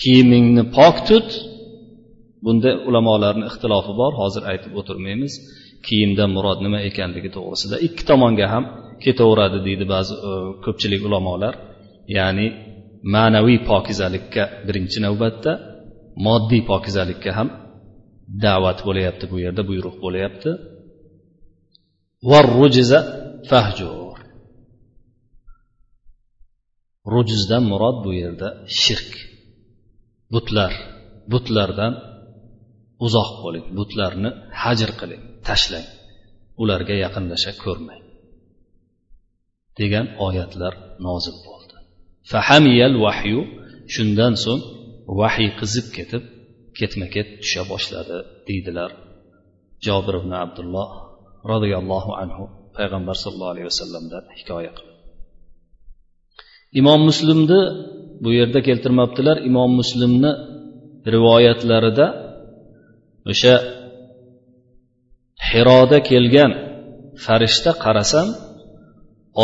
kiyimingni 0.00 0.62
pok 0.76 0.96
tut. 1.08 1.28
Bunda 2.44 2.70
ulamolarni 2.88 3.44
ixtilofi 3.50 3.92
bor. 4.00 4.12
Hozir 4.22 4.42
aytib 4.50 4.72
o'tirmaymiz. 4.80 5.32
Kiyimdan 5.86 6.30
murod 6.36 6.58
nima 6.64 6.78
ekanligi 6.88 7.30
to'g'risida. 7.36 7.76
Ikki 7.86 8.02
tomonga 8.10 8.46
ham 8.54 8.64
ketaveradi 9.04 9.58
deydi 9.66 9.84
ba'zi 9.94 10.14
e, 10.28 10.30
ko'pchilik 10.64 11.02
ulamolar. 11.08 11.54
Ya'ni 12.16 12.46
ma'naviy 13.14 13.58
pokizalikka 13.70 14.42
birinchi 14.66 14.98
navbatda 15.06 15.52
moddiy 16.26 16.62
pokizalikka 16.70 17.30
ham 17.38 17.48
da'vat 18.44 18.78
bo'layapti 18.86 19.24
bu 19.32 19.36
yerda 19.44 19.62
buyruq 19.70 19.96
bo'layapti. 20.04 20.50
Fahjur. 23.50 24.16
Rujizdan 27.14 27.62
murod 27.70 27.96
bu 28.04 28.10
yerda 28.22 28.48
shirk. 28.82 29.12
Butlar 30.34 30.72
butlardan 31.32 31.94
uzoq 33.06 33.30
bo'ling 33.44 33.66
butlarni 33.78 34.30
hajr 34.62 34.90
qiling 35.00 35.22
tashlang. 35.48 35.88
Ularga 36.62 36.94
yaqinlasha 37.04 37.52
ko'rmang. 37.64 38.02
Degan 39.78 40.06
oyatlar 40.26 40.74
nozil 41.06 41.36
bo'ldi. 41.46 41.76
Fahamiyal 42.32 42.96
vahyu 43.04 43.40
shundan 43.94 44.34
so'ng 44.44 44.62
vahiy 45.20 45.50
qizib 45.60 45.86
ketib 45.96 46.22
ketma 46.78 47.06
ket 47.14 47.28
tusha 47.42 47.62
boshladi 47.72 48.18
deydilar 48.48 48.90
jobir 49.86 50.14
ibn 50.20 50.32
abdulloh 50.44 50.88
roziyallohu 51.52 52.12
anhu 52.22 52.44
payg'ambar 52.76 53.16
sallallohu 53.22 53.52
alayhi 53.54 53.68
vasallamdan 53.72 54.24
hikoya 54.38 54.72
qilib. 54.76 54.96
Imom 56.80 57.00
muslimni 57.08 57.60
bu 58.22 58.30
yerda 58.38 58.60
keltirmabdilar 58.68 59.36
imom 59.48 59.70
muslimni 59.80 60.32
rivoyatlarida. 61.14 62.06
O'sha 63.32 63.54
hiroda 65.48 65.98
kelgan 66.10 66.52
farishta 67.24 67.72
qarasam 67.84 68.28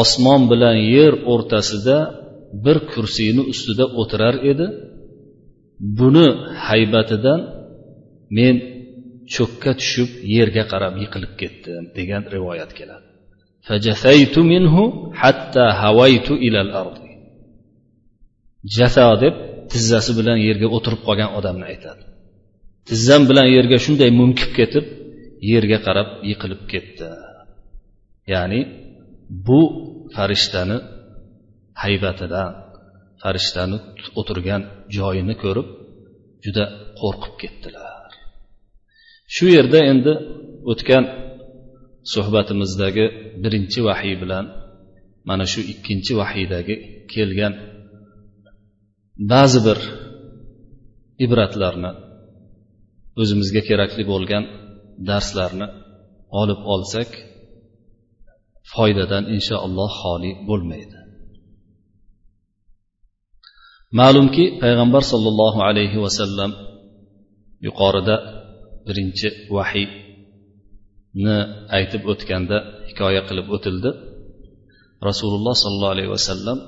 osmon 0.00 0.42
bilan 0.52 0.76
yer 0.96 1.12
o'rtasida 1.32 1.96
bir 2.64 2.76
kursiyni 2.92 3.42
ustida 3.52 3.84
o'tirar 4.00 4.36
edi. 4.50 4.66
Buni 5.98 6.26
haybatidan 6.66 7.40
men 8.38 8.54
cho'kka 9.34 9.72
tushib 9.80 10.10
yerga 10.36 10.64
qarab 10.72 10.94
yiqilib 11.02 11.32
ketdim 11.40 11.84
degan 11.98 12.22
rivoyat 12.34 12.70
keladi. 12.78 13.06
Jasa 18.76 19.04
deb 19.22 19.34
tizzasi 19.72 20.12
bilan 20.18 20.38
yerga 20.48 20.68
o'tirib 20.76 21.00
qolgan 21.08 21.30
odamni 21.38 21.64
aytadi. 21.72 22.02
Tizzam 22.88 23.22
bilan 23.30 23.48
yerga 23.56 23.76
shunday 23.84 24.10
munkib 24.20 24.50
ketib 24.58 24.84
yerga 25.52 25.78
qarab 25.86 26.08
yiqilib 26.30 26.62
ketdi. 26.72 27.08
Ya'ni 28.32 28.60
bu 29.46 29.60
farishtani 30.14 30.76
haybatidan 31.82 32.50
farishtani 33.22 33.78
o'tirgan 34.20 34.62
joyini 34.96 35.34
ko'rib 35.42 35.68
juda 36.44 36.64
qo'rqib 37.00 37.34
ketdilar. 37.42 38.10
Shu 39.34 39.44
yerda 39.56 39.78
endi 39.92 40.12
o'tgan 40.72 41.04
suhbatimizdagi 42.12 43.04
birinchi 43.42 43.80
vahiy 43.88 44.14
bilan 44.22 44.44
mana 45.28 45.44
shu 45.52 45.60
ikkinchi 45.72 46.12
vahiydagi 46.20 46.74
kelgan 47.12 47.54
ba'zi 49.18 49.60
bir 49.66 49.78
ibratlarni 51.24 51.90
o'zimizga 53.20 53.60
kerakli 53.68 54.04
bo'lgan 54.12 54.44
darslarni 55.08 55.66
olib 56.40 56.60
olsak 56.74 57.10
foydadan 58.74 59.24
inshaalloh 59.36 59.90
xoli 60.02 60.30
bo'lmaydi. 60.48 60.98
Ma'lumki 64.00 64.44
payg'ambar 64.62 65.02
sollallohu 65.12 65.60
alayhi 65.68 65.98
vasallam 66.04 66.50
yuqorida 67.66 68.16
birinchi 68.86 69.28
vahiyni 69.56 71.36
aytib 71.76 72.02
o'tganda 72.12 72.56
hikoya 72.88 73.22
qilib 73.28 73.46
o'tildi. 73.56 73.90
Rasululloh 75.08 75.54
sollallohu 75.62 75.94
alayhi 75.96 76.12
vasallam 76.16 76.58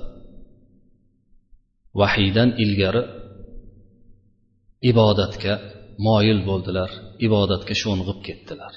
vahiydan 1.99 2.49
ilgari 2.63 3.03
ibodatga 4.91 5.53
moyil 6.07 6.39
bo'ldilar 6.49 6.89
ibodatga 7.27 7.73
sho'ng'ib 7.83 8.19
ketdilar. 8.27 8.75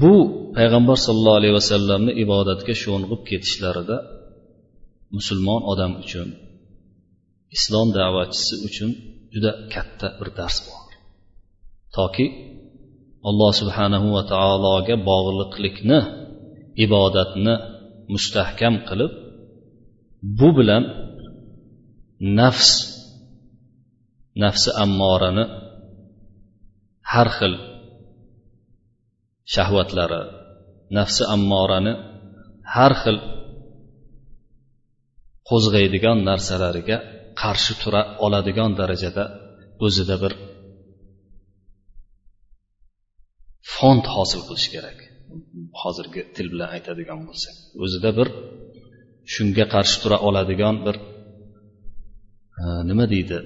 Bu 0.00 0.14
payg'ambar 0.56 0.98
sollallohu 1.06 1.40
alayhi 1.40 1.56
vasallamni 1.60 2.12
ibodatga 2.24 2.74
sho'ng'ib 2.84 3.20
ketishlarida 3.30 3.96
musulmon 5.16 5.60
odam 5.72 5.92
uchun 6.02 6.28
islom 7.56 7.88
da'vatchisi 7.98 8.54
uchun 8.68 8.90
juda 9.34 9.50
katta 9.74 10.06
bir 10.18 10.28
dars 10.38 10.56
bor. 10.66 10.86
Toki 11.96 12.26
alloh 13.28 13.52
subhanahu 13.60 14.08
va 14.16 14.22
taologa 14.32 14.94
bog'liqlikni 15.10 15.98
ibodatni 16.84 17.54
mustahkam 18.14 18.74
qilib 18.88 19.12
bu 20.38 20.48
bilan 20.58 20.84
nafs 22.38 22.70
nafsi 24.42 24.70
ammorani 24.84 25.44
har 27.12 27.28
xil 27.38 27.54
shahvatlari 29.54 30.22
nafsi 30.98 31.22
ammorani 31.34 31.92
har 32.74 32.92
xil 33.02 33.16
qo'zg'aydigan 35.48 36.18
narsalariga 36.28 36.96
qarshi 37.42 37.74
tura 37.82 38.02
oladigan 38.24 38.70
darajada 38.80 39.24
o'zida 39.86 40.16
bir 40.22 40.32
fond 43.74 44.04
hosil 44.14 44.40
qilish 44.48 44.68
kerak. 44.74 44.98
Hozirgi 45.82 46.22
til 46.36 46.46
bilan 46.52 46.68
aytadigan 46.76 47.20
bo'lsak 47.28 47.54
o'zida 47.84 48.10
bir 48.18 48.28
shunga 49.32 49.64
qarshi 49.74 49.96
tura 50.02 50.18
oladigan 50.28 50.76
bir 50.86 50.96
e, 52.60 52.64
nima 52.88 53.04
deydi? 53.14 53.38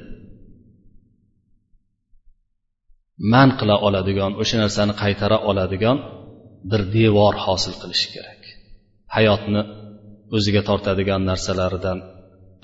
Man 3.33 3.49
qila 3.59 3.77
oladigan 3.87 4.33
o'sha 4.43 4.57
narsani 4.63 4.95
qaytara 5.03 5.39
oladigan 5.51 5.99
bir 6.71 6.81
devor 6.97 7.35
hosil 7.45 7.75
qilishi 7.83 8.09
kerak. 8.15 8.41
Hayotni 9.17 9.63
o'ziga 10.37 10.63
tortadigan 10.69 11.23
narsalaridan 11.31 11.99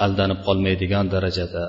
aldanib 0.04 0.40
qolmaydigan 0.46 1.06
darajada 1.14 1.64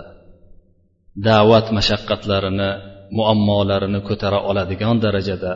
da'vat 1.28 1.68
mashaqqatlarini 1.78 2.70
muammolarini 3.18 4.00
ko'tara 4.10 4.40
oladigan 4.50 4.96
darajada 5.06 5.52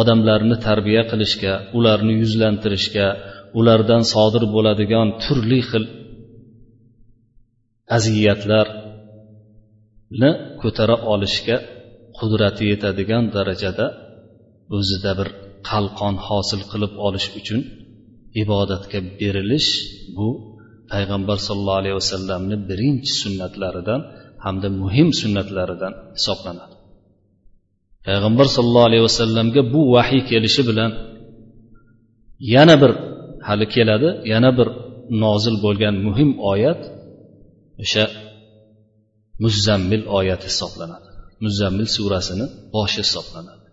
odamlarni 0.00 0.56
tarbiya 0.66 1.02
qilishga 1.10 1.52
ularni 1.78 2.14
yuzlantirishga 2.22 3.06
ulardan 3.58 4.02
sodir 4.12 4.44
bo'ladigan 4.54 5.08
turli 5.22 5.60
xil 5.70 5.84
aziyatlarni 7.96 10.30
ko'tara 10.62 10.96
olishga 11.12 11.56
qudrati 12.18 12.62
yetadigan 12.72 13.24
darajada 13.36 13.86
o'zida 14.76 15.12
bir 15.18 15.28
qalqon 15.70 16.14
hosil 16.26 16.60
qilib 16.70 16.92
olish 17.06 17.28
uchun 17.40 17.60
ibodatga 18.42 18.98
berilish 19.20 19.70
bu 20.16 20.28
payg'ambar 20.92 21.38
sollallohu 21.46 21.80
alayhi 21.82 21.96
vasallamni 22.02 22.56
birinchi 22.70 23.12
sunnatlaridan 23.22 24.00
hamda 24.44 24.68
muhim 24.82 25.08
sunnatlaridan 25.20 25.92
hisoblanadi. 26.16 26.74
Payg'ambar 28.06 28.46
sollallohu 28.56 28.88
alayhi 28.90 29.04
vasallamga 29.08 29.62
bu 29.74 29.80
vahiy 29.94 30.22
kelishi 30.30 30.62
bilan 30.68 30.90
yana 32.54 32.74
bir 32.82 32.92
hali 33.48 33.66
keladi. 33.74 34.08
Yana 34.32 34.50
bir 34.58 34.68
nozil 35.24 35.56
bo'lgan 35.64 35.94
muhim 36.06 36.30
oyat 36.52 36.80
o'sha 37.82 38.04
muzzammil 39.44 40.04
oyati 40.18 40.46
hisoblanadi. 40.50 41.08
Muzzammil 41.44 41.88
surasini 41.96 42.46
boshi 42.74 43.00
hisoblanadi. 43.06 43.66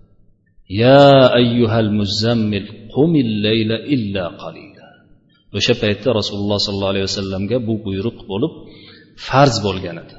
Ya 0.83 1.03
ayyuhal 1.39 1.91
muzzammil 1.99 2.67
qumil 2.95 3.29
layla 3.45 3.77
illa 3.95 4.25
qalila. 4.41 4.85
O'sha 5.57 5.73
paytda 5.83 6.09
rasululloh 6.19 6.59
sollallohu 6.65 6.93
alayhi 6.93 7.07
vasallamga 7.11 7.57
bu 7.67 7.73
buyruq 7.85 8.17
bo'lib 8.31 8.53
farz 9.27 9.55
bo'lgan 9.65 9.97
edi. 10.03 10.15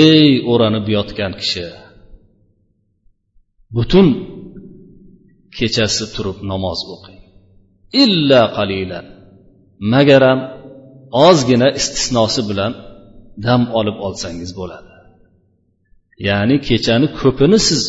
Ey 0.00 0.28
o'ranib 0.52 0.86
yotgan 0.96 1.32
kishi 1.40 1.66
butun 3.76 4.06
kechasi 5.58 6.04
turib 6.14 6.38
namoz 6.50 6.80
o'qing. 6.94 7.15
Illa 8.04 8.40
qalilan 8.56 9.06
magaram 9.92 10.40
ozgina 11.26 11.68
istisnosi 11.78 12.42
bilan 12.50 12.72
dam 13.46 13.62
olib 13.78 13.96
olsangiz 14.06 14.50
bo'ladi. 14.60 14.90
Ya'ni 16.28 16.56
kechani 16.68 17.06
ko'pini 17.20 17.58
siz 17.68 17.82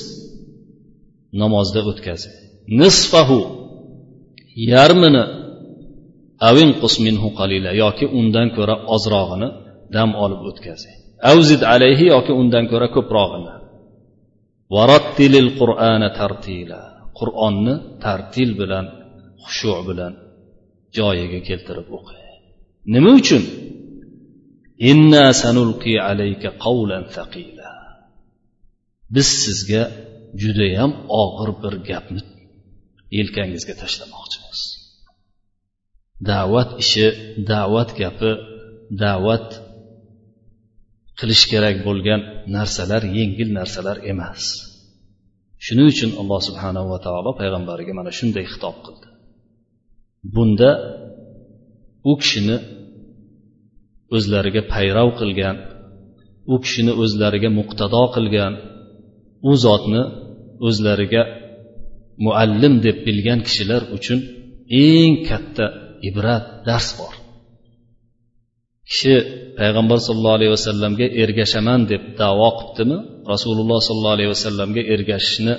namozda 1.41 1.81
o'tkazing. 1.91 2.35
Nisfahu 2.81 3.39
yarmini 4.71 5.23
avin 6.49 6.69
minhu 7.05 7.27
qalila 7.39 7.71
yoki 7.83 8.05
undan 8.19 8.47
ko'ra 8.57 8.75
ozrog'ini 8.95 9.49
dam 9.95 10.09
olib 10.23 10.41
o'tkazing. 10.49 10.97
Avzid 11.31 11.61
alayhi 11.73 12.05
yoki 12.13 12.33
undan 12.41 12.65
ko'ra 12.71 12.87
ko'prog'ini. 12.95 13.53
Varattilil 14.75 15.49
qur'ana 15.59 16.07
tartila. 16.19 16.81
Qur'onni 17.19 17.75
tartil 18.03 18.51
bilan 18.61 18.85
xushu 19.43 19.73
bilan 19.89 20.13
joyiga 20.97 21.39
keltirib 21.49 21.87
o'qi. 21.97 22.15
Nima 22.93 23.11
uchun? 23.21 23.43
Inna 24.91 25.25
sanulqi 25.41 25.93
alayka 26.09 26.49
qawlan 26.65 27.03
thaqila. 27.15 27.69
Biz 29.15 29.27
sizga 29.43 29.83
judayam 30.41 30.91
og'ir 31.21 31.49
bir 31.61 31.73
gapni 31.89 32.21
yelkangizga 33.17 33.73
tashlamoqchimiz. 33.81 34.61
Da'vat 36.29 36.69
ishi 36.83 37.07
da'vat 37.51 37.89
gapi 38.01 38.31
da'vat 39.03 39.47
qilish 41.19 41.43
kerak 41.51 41.77
bo'lgan 41.87 42.21
narsalar 42.55 43.03
yengil 43.17 43.49
narsalar 43.59 43.97
emas. 44.11 44.43
Shuning 45.65 45.87
uchun 45.93 46.11
alloh 46.21 46.41
subhanava 46.47 46.97
taolo 47.05 47.31
payg'ambariga 47.41 47.93
mana 47.99 48.11
shunday 48.19 48.45
xitob 48.53 48.75
qildi. 48.85 49.06
Bunda 50.33 50.71
u 52.09 52.13
kishini 52.21 52.57
o'zlariga 54.15 54.61
payrav 54.73 55.09
qilgan 55.19 55.55
u 56.53 56.55
kishini 56.63 56.93
o'zlariga 57.03 57.49
muqtado 57.59 58.03
qilgan 58.15 58.53
u 59.49 59.51
zotni 59.63 60.03
o'zlariga 60.67 61.23
muallim 62.25 62.73
deb 62.85 62.97
bilgan 63.07 63.39
kishilar 63.47 63.81
uchun 63.97 64.19
eng 64.85 65.13
katta 65.29 65.65
ibrat 66.09 66.45
dars 66.67 66.89
bor. 66.99 67.13
Kishi 68.89 69.15
payg'ambar 69.59 69.97
sollallohu 70.07 70.37
alayhi 70.39 70.53
vasallamga 70.57 71.05
ergashaman 71.23 71.81
deb 71.91 72.03
davo 72.21 72.49
qilibdimi? 72.57 72.97
Rasululloh 73.33 73.79
sollallohu 73.87 74.15
alayhi 74.17 74.31
vasallamga 74.35 74.81
ergashishni 74.93 75.53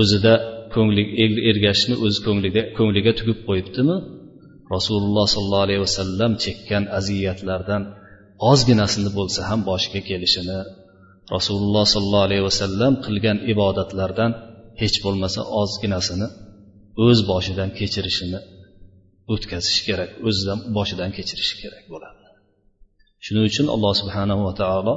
o'zida 0.00 0.34
ko'ngli 0.76 1.02
er, 1.22 1.30
ergashishni 1.50 1.96
o'z 2.06 2.16
ko'nglida 2.26 2.62
ko'ngliga 2.78 3.12
tugib 3.18 3.38
qo'yibdimi? 3.48 3.96
Rasululloh 4.74 5.26
sollallohu 5.34 5.66
alayhi 5.66 5.82
vasallam 5.86 6.32
chekkan 6.44 6.84
aziyatlardan 6.98 7.82
ozginasini 8.50 9.10
bo'lsa 9.18 9.40
ham 9.50 9.60
boshiga 9.70 10.00
kelishini 10.10 10.58
rasululloh 11.34 11.84
sollallohu 11.94 12.26
alayhi 12.28 12.44
vasallam 12.50 12.92
qilgan 13.04 13.38
ibodatlardan 13.52 14.32
hech 14.82 14.96
bo'lmasa 15.04 15.40
ozginasini 15.60 16.28
o'z 17.06 17.18
boshidan 17.30 17.68
kechirishini 17.78 18.40
o'tkazish 19.32 19.80
kerak 19.88 20.10
o'zidan 20.28 20.58
boshidan 20.76 21.10
kechirishi 21.16 21.54
kerak 21.62 21.84
bo'ladi. 21.92 22.20
Shuning 23.24 23.44
uchun 23.50 23.66
alloh 23.74 23.92
subhanava 24.00 24.52
taolo 24.62 24.94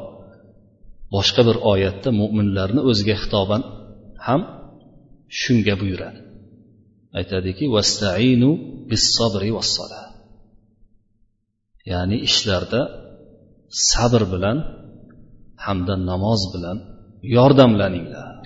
boshqa 1.15 1.41
bir 1.47 1.57
oyatda 1.71 2.09
mo'minlarni 2.21 2.81
o'ziga 2.89 3.15
xitoban 3.21 3.61
ham 4.27 4.41
shunga 5.41 5.75
buyuradi. 5.81 6.19
Aytadiki 7.19 7.65
vastainu 7.75 8.51
bisobri 8.89 9.09
sabri 9.15 9.49
vassala 9.57 10.01
ya'ni 11.91 12.17
ishlarda 12.29 12.81
sabr 13.91 14.21
bilan 14.33 14.57
hamda 15.65 15.95
namoz 16.09 16.41
bilan 16.53 16.77
yordamlaninglar. 17.35 18.43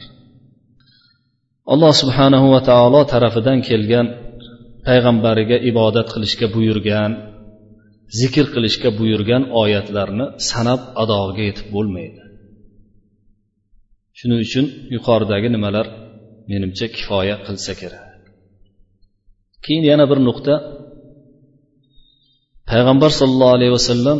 Alloh 1.74 1.94
subhanahu 2.02 2.48
va 2.54 2.62
taolo 2.70 3.02
tarafidan 3.14 3.60
kelgan 3.70 4.08
payg'ambariga 4.88 5.58
ibodat 5.70 6.08
qilishga 6.14 6.48
buyurgan 6.56 7.12
zikr 8.20 8.46
qilishga 8.54 8.90
buyurgan 9.00 9.44
oyatlarni 9.62 10.26
sanab 10.50 10.82
adog'iga 11.04 11.44
yetib 11.50 11.68
bo'lmaydi. 11.76 12.22
Shuning 14.20 14.40
uchun 14.48 14.66
yuqoridagi 14.96 15.50
nimalar 15.56 15.86
menimcha 16.50 16.88
kifoya 16.96 17.36
qilsa 17.46 17.74
kerak. 17.82 18.06
Keyin 19.64 19.84
yana 19.92 20.06
bir 20.12 20.20
nuqta. 20.28 20.54
Payg'ambar 22.70 23.12
sollallohu 23.20 23.56
alayhi 23.58 23.74
vasallam 23.80 24.20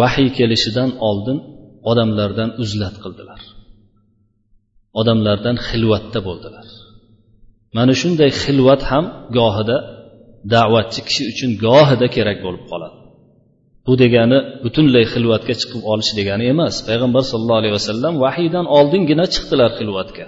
vahiy 0.00 0.28
kelishidan 0.38 0.90
oldin 1.08 1.38
odamlardan 1.90 2.50
uzlat 2.62 2.96
qildilar. 3.04 3.40
Odamlardan 5.00 5.56
xilvatda 5.68 6.20
bo'ldilar. 6.28 6.66
Mana 7.76 7.92
shunday 8.00 8.30
xilvat 8.42 8.82
ham 8.90 9.04
gohida 9.38 9.76
da'vatchi 10.54 11.00
kishi 11.08 11.22
uchun 11.32 11.50
gohida 11.66 12.06
kerak 12.16 12.38
bo'lib 12.46 12.64
qoladi. 12.70 12.99
Bu 13.90 13.94
degani 14.02 14.38
butunlay 14.64 15.04
xilvatga 15.12 15.54
chiqib 15.60 15.82
olish 15.92 16.10
degani 16.18 16.44
emas. 16.52 16.74
Payg'ambar 16.88 17.22
sallallohu 17.30 17.60
alayhi 17.62 17.74
vasallam 17.80 18.14
vahiydan 18.24 18.66
oldingina 18.78 19.24
chiqdilar 19.34 19.70
xilvatga. 19.78 20.26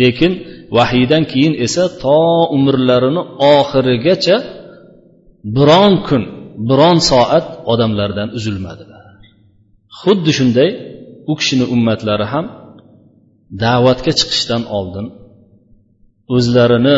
Lekin 0.00 0.32
vahiydan 0.76 1.22
keyin 1.32 1.54
esa 1.66 1.84
to 2.02 2.20
umrlarini 2.56 3.22
oxirigacha 3.56 4.36
biron 5.56 5.94
kun 6.08 6.22
biron 6.68 6.98
soat 7.10 7.46
odamlardan 7.72 8.28
uzilmadilar. 8.38 9.04
Xuddi 10.00 10.30
shunday 10.38 10.70
u 11.30 11.32
kishini 11.38 11.66
ummatlari 11.74 12.26
ham 12.32 12.46
da'vatga 13.64 14.12
chiqishdan 14.18 14.62
oldin 14.78 15.06
o'zlarini 16.36 16.96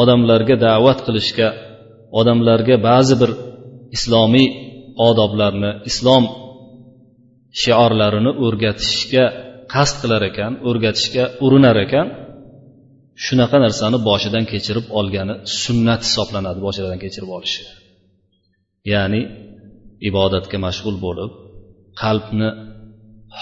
odamlarga 0.00 0.56
da'vat 0.66 0.98
qilishga 1.06 1.48
odamlarga 2.20 2.76
ba'zi 2.88 3.14
bir 3.22 3.30
islomiy 3.96 4.48
odoblarni 5.08 5.70
islom 5.90 6.24
shiorlarini 7.62 8.32
o'rgatishga 8.46 9.24
qasd 9.74 9.96
qilar 10.02 10.22
ekan 10.30 10.52
o'rgatishga 10.68 11.24
urinar 11.44 11.76
ekan 11.86 12.06
shunaqa 13.24 13.56
narsani 13.64 13.98
boshidan 14.08 14.44
kechirib 14.52 14.86
olgani 14.98 15.34
sunnat 15.62 16.00
hisoblanadi 16.06 16.60
boshidan 16.66 16.98
kechirib 17.04 17.30
olishi. 17.36 17.62
Ya'ni 18.92 19.22
ibodatga 20.08 20.58
mashg'ul 20.66 20.96
bo'lib 21.06 21.30
qalbni 22.02 22.48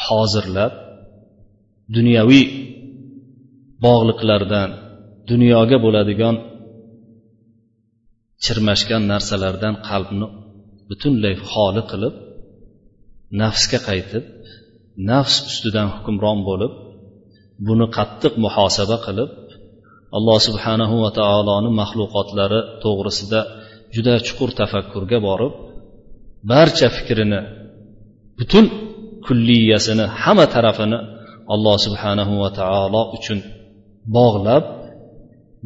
hozirlab 0.05 0.73
dunyoviy 1.97 2.45
bog'liqlardan 3.85 4.69
dunyoga 5.31 5.77
bo'ladigan 5.85 6.37
chirmashgan 8.45 9.03
narsalardan 9.13 9.75
qalbni 9.89 10.27
butunlay 10.89 11.35
xoli 11.51 11.83
qilib 11.91 12.15
nafsga 13.41 13.79
qaytib 13.89 14.25
nafs 15.11 15.37
ustidan 15.51 15.89
hukmron 15.95 16.39
bo'lib 16.49 16.73
buni 17.67 17.87
qattiq 17.97 18.33
muhosaba 18.45 18.97
qilib 19.07 19.31
alloh 20.17 20.39
subhanahu 20.49 20.95
va 21.05 21.11
taoloni 21.19 21.71
maxluqotlari 21.81 22.61
to'g'risida 22.83 23.41
juda 23.95 24.15
chuqur 24.27 24.51
tafakkurga 24.61 25.19
borib 25.29 25.53
barcha 26.51 26.89
fikrini 26.97 27.41
butun 28.39 28.65
kulliyasini 29.27 30.05
hamma 30.23 30.47
tarafini 30.55 30.99
alloh 31.55 31.77
subhanahu 31.87 32.33
va 32.43 32.51
taolo 32.61 33.03
uchun 33.17 33.39
bog'lab 34.17 34.65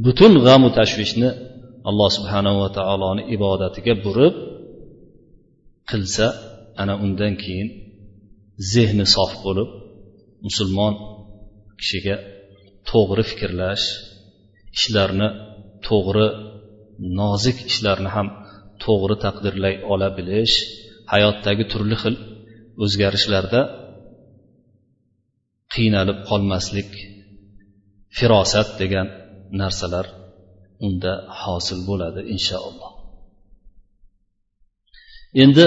butun 0.05 0.33
g'amu 0.47 0.69
tashvishni 0.79 1.29
alloh 1.89 2.09
subhanahu 2.17 2.57
va 2.63 2.69
taoloni 2.79 3.23
ibodatiga 3.35 3.95
burib 4.05 4.35
qilsa 5.93 6.27
ana 6.83 6.95
undan 7.05 7.35
keyin 7.43 7.69
zehni 8.73 9.07
sof 9.17 9.33
bo'lib 9.45 9.71
musulmon 10.47 10.95
kishiga 11.81 12.17
to'g'ri 12.91 13.25
fikrlash 13.31 13.85
ishlarni 14.77 15.29
to'g'ri 15.87 16.27
nozik 17.19 17.59
ishlarni 17.71 18.11
ham 18.17 18.29
to'g'ri 18.85 19.17
taqdirlay 19.25 19.75
ola 19.93 20.09
bilish 20.19 20.57
hayotdagi 21.13 21.65
turli 21.73 21.97
xil 22.03 22.17
o'zgarishlarda 22.85 23.61
qiynalib 25.75 26.19
qolmaslik 26.29 26.91
firosat 28.17 28.69
degan 28.81 29.09
narsalar 29.61 30.07
unda 30.87 31.13
hosil 31.41 31.79
bo'ladi 31.89 32.21
inshaalloh. 32.35 32.92
Endi 35.43 35.65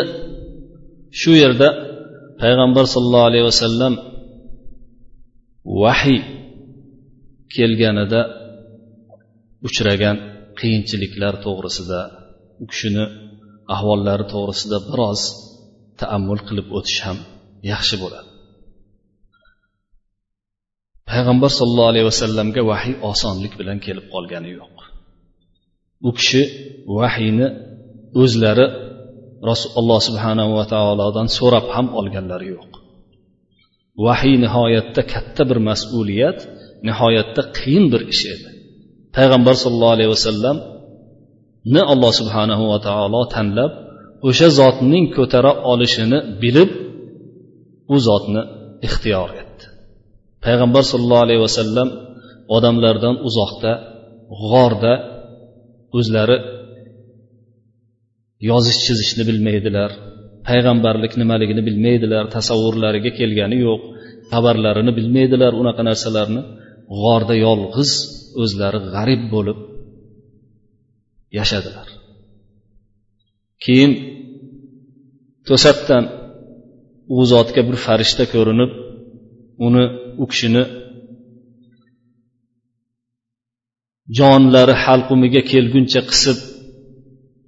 shu 1.20 1.32
yerda 1.44 1.68
payg'ambar 2.42 2.86
sollallohu 2.94 3.28
alayhi 3.30 3.46
vasallam 3.52 3.94
vahiy 5.82 6.22
kelganida 7.56 8.22
uchragan 9.68 10.18
qiyinchiliklar 10.60 11.34
to'g'risida 11.46 12.00
u 12.64 12.66
kishini 12.72 13.06
ahvollari 13.76 14.26
to'g'risida 14.34 14.78
biroz 14.90 15.22
taammul 16.02 16.42
qilib 16.48 16.68
o'tish 16.78 17.00
ham 17.06 17.18
yaxshi 17.72 17.96
bo'ladi. 18.04 18.30
Payg'ambar 21.10 21.52
sollallohu 21.60 21.92
alayhi 21.94 22.08
vasallamga 22.12 22.62
vahiy 22.72 22.96
osonlik 23.12 23.54
bilan 23.60 23.78
kelib 23.86 24.06
qolgani 24.14 24.50
yo'q. 24.60 24.76
U 26.08 26.10
kishi 26.18 26.42
vahiyni 26.98 27.48
o'zlari 28.22 28.68
rasululloh 29.52 30.00
subhanahu 30.08 30.52
va 30.58 30.66
taolodan 30.74 31.28
so'rab 31.38 31.66
ham 31.76 31.88
olganlari 32.00 32.48
yo'q. 32.56 32.72
Vahiy 34.06 34.36
nihoyatda 34.46 35.02
katta 35.14 35.44
bir 35.50 35.60
mas'uliyat 35.70 36.40
nihoyatda 36.88 37.42
qiyin 37.58 37.86
bir 37.94 38.02
ish 38.14 38.24
edi. 38.34 38.50
Payg'ambar 39.16 39.56
sollallohu 39.64 39.96
alayhi 39.98 40.12
vasallamni 40.16 41.82
alloh 41.94 42.12
subhanahu 42.20 42.64
va 42.72 42.80
taolo 42.88 43.22
tanlab 43.36 43.72
o'sha 44.30 44.48
zotning 44.60 45.06
ko'tara 45.18 45.52
olishini 45.72 46.20
bilib 46.42 46.72
u 47.94 47.96
zotni 48.08 48.42
ixtiyor 48.88 49.30
etdi. 49.42 49.64
Payg'ambar 50.46 50.84
sollallohu 50.92 51.26
alayhi 51.28 51.44
vasallam 51.48 51.90
odamlardan 52.56 53.16
uzoqda 53.28 53.72
g'orda 54.50 54.94
o'zlari 55.98 56.38
yozish 58.50 58.80
chizishni 58.86 59.24
bilmaydilar 59.30 59.92
payg'ambarlik 60.48 61.14
nimaligini 61.22 61.62
bilmaydilar 61.68 62.24
tasavvurlariga 62.36 63.12
kelgani 63.20 63.58
yo'q 63.68 63.82
xabarlarini 64.32 64.92
bilmaydilar 64.98 65.52
unaqa 65.62 65.82
narsalarni. 65.90 66.42
G'orda 67.02 67.36
yolg'iz 67.46 67.92
o'zlari 68.42 68.80
g'arib 68.94 69.22
bo'lib 69.34 69.60
yashadilar. 71.38 71.88
Keyin 73.64 73.92
to'satdan 75.48 76.04
u 77.18 77.20
zotga 77.32 77.62
bir 77.68 77.78
farishta 77.86 78.26
ko'rinib 78.34 78.72
uni 79.68 79.86
u 80.24 80.26
kishini 80.32 80.64
jonlari 84.18 84.76
halqumiga 84.84 85.42
kelguncha 85.52 86.02
qisib 86.12 86.38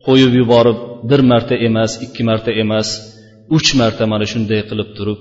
qo'yib 0.07 0.33
yuborib 0.41 0.79
bir 1.09 1.21
marta 1.31 1.55
emas 1.67 1.91
ikki 2.05 2.23
marta 2.29 2.51
emas 2.63 2.87
uch 3.57 3.69
marta 3.79 4.03
mana 4.11 4.25
shunday 4.31 4.61
qilib 4.69 4.89
turib 4.97 5.19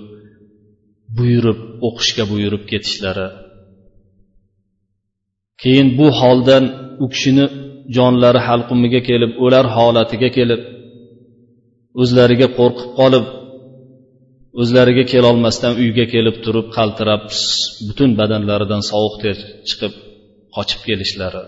buyurib 1.16 1.58
o'qishga 1.86 2.24
buyurib 2.32 2.62
ketishlari. 2.70 3.28
Keyin 5.62 5.88
bu 5.98 6.06
holdan 6.20 6.64
u 7.04 7.06
kishini 7.14 7.46
jonlari 7.96 8.40
halqumiga 8.48 9.00
kelib 9.08 9.32
o'lar 9.44 9.66
holatiga 9.76 10.28
kelib 10.38 10.62
o'zlariga 12.02 12.48
qo'rqib 12.58 12.90
qolib 13.00 13.26
o'zlariga 14.60 15.04
kelolmasdan 15.12 15.72
uyga 15.82 16.04
kelib 16.14 16.36
turib 16.44 16.66
qaltirab 16.76 17.22
butun 17.88 18.10
badanlaridan 18.20 18.82
sovuq 18.90 19.14
ter 19.22 19.36
chiqib 19.68 19.94
qochib 20.56 20.80
kelishlari. 20.88 21.44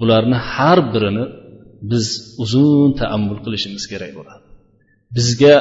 Bularni 0.00 0.38
har 0.52 0.78
birini 0.94 1.24
biz 1.90 2.06
uzun 2.44 2.90
taammul 3.00 3.38
qilishimiz 3.44 3.84
kerak 3.92 4.12
bo'ladi. 4.18 4.42
Bizga 5.16 5.54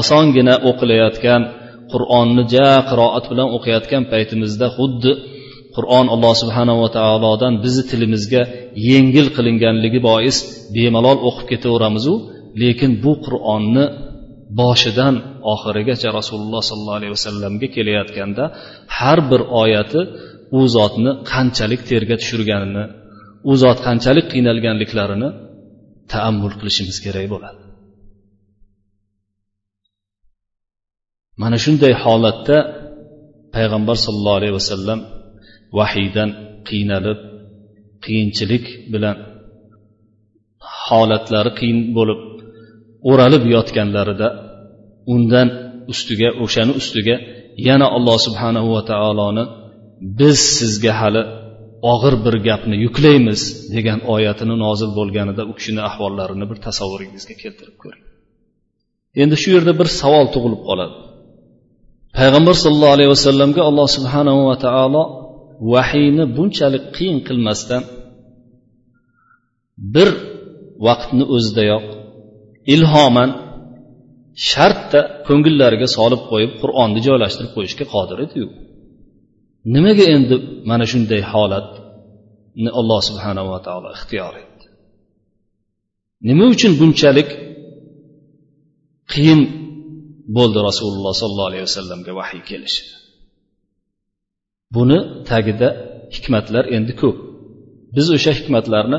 osongina 0.00 0.54
o'qilayotgan 0.70 1.42
qur'onni 1.92 2.42
ja 2.54 2.68
qiroat 2.90 3.24
bilan 3.30 3.48
o'qiyotgan 3.56 4.02
paytimizda 4.12 4.66
xuddi 4.76 5.12
qur'on 5.76 6.06
alloh 6.14 6.34
subhanava 6.42 6.88
taolodan 6.98 7.52
bizni 7.64 7.84
tilimizga 7.90 8.42
yengil 8.90 9.26
qilinganligi 9.36 10.00
bois 10.08 10.36
bemalol 10.76 11.18
o'qib 11.28 11.46
ketaveramizu 11.52 12.14
lekin 12.62 12.90
bu 13.04 13.12
qur'onni 13.26 13.84
boshidan 14.60 15.14
oxirigacha 15.52 16.08
rasululloh 16.18 16.62
sollallohu 16.70 16.98
alayhi 17.00 17.14
vasallamga 17.18 17.68
kelayotganda 17.76 18.44
har 18.98 19.18
bir 19.30 19.40
oyati 19.62 20.00
u 20.58 20.60
zotni 20.76 21.10
qanchalik 21.32 21.80
terga 21.90 22.16
tushirganini 22.22 22.84
u 23.50 23.52
zot 23.62 23.78
qanchalik 23.86 24.26
qiynalganliklarini 24.32 25.28
taammul 26.12 26.54
qilishimiz 26.60 26.96
kerak 27.04 27.26
bo'ladi. 27.34 27.60
Mana 31.42 31.56
shunday 31.64 31.92
holatda 32.04 32.56
payg'ambar 33.56 33.96
sollallohu 34.04 34.38
alayhi 34.40 34.56
vasallam 34.60 35.00
vahiydan 35.78 36.30
qiynalib 36.68 37.18
qiyinchilik 38.04 38.64
bilan 38.92 39.16
holatlari 40.86 41.50
qiyin 41.58 41.78
bo'lib 41.96 42.20
o'ralib 43.10 43.44
yotganlarida 43.54 44.28
undan 45.14 45.48
ustiga 45.92 46.28
o'shani 46.44 46.72
ustiga 46.80 47.16
yana 47.68 47.86
alloh 47.96 48.16
subhanahu 48.26 48.68
va 48.76 48.82
taoloni 48.90 49.44
biz 50.18 50.38
sizga 50.58 50.92
hali 51.00 51.22
og'ir 51.92 52.14
bir 52.24 52.34
gapni 52.48 52.76
yuklaymiz 52.86 53.40
degan 53.74 54.00
oyatini 54.14 54.54
nozil 54.64 54.90
bo'lganida 54.98 55.42
u 55.50 55.52
kishini 55.58 55.82
ahvollarini 55.88 56.46
bir 56.50 56.58
tasavvuringizga 56.66 57.34
keltirib 57.42 57.76
ko'ring. 57.82 58.04
Endi 59.22 59.36
shu 59.42 59.48
yerda 59.56 59.72
bir 59.80 59.88
savol 60.00 60.26
tug'ilib 60.34 60.62
qoladi. 60.68 60.96
Payg'ambar 62.18 62.54
sollallohu 62.64 62.94
alayhi 62.96 63.10
vasallamga 63.16 63.62
alloh 63.68 63.86
subhanahu 63.96 64.40
va 64.48 64.56
taolo 64.66 65.02
vahiyni 65.72 66.24
bunchalik 66.36 66.84
qiyin 66.96 67.18
qilmasdan 67.28 67.82
bir 69.94 70.08
vaqtni 70.86 71.24
o'zidayoq 71.34 71.86
ilhoman 72.74 73.30
shartta 74.50 75.00
ko'ngillariga 75.28 75.88
solib 75.96 76.22
qo'yib 76.30 76.52
qur'onni 76.62 77.00
joylashtirib 77.06 77.52
qo'yishga 77.56 77.84
qodir 77.94 78.18
ediyu. 78.26 78.46
Nimaga 79.74 80.04
endi 80.16 80.36
mana 80.70 80.84
shunday 80.92 81.22
holatni 81.32 82.70
alloh 82.80 83.00
subhanava 83.08 83.58
taolo 83.66 83.88
ixtiyor 83.96 84.34
etdi? 84.42 84.64
Nima 86.28 86.44
uchun 86.54 86.72
bunchalik 86.80 87.30
qiyin 89.12 89.40
bo'ldi 90.36 90.58
rasululloh 90.68 91.14
sollallohu 91.20 91.50
alayhi 91.50 91.64
vasallamga 91.68 92.12
vahiy 92.20 92.42
kelishi? 92.50 92.82
Buni 94.74 94.98
tagida 95.30 95.68
hikmatlar 96.16 96.64
endi 96.76 96.92
ko'p. 97.02 97.16
Biz 97.96 98.06
o'sha 98.16 98.32
hikmatlarni 98.38 98.98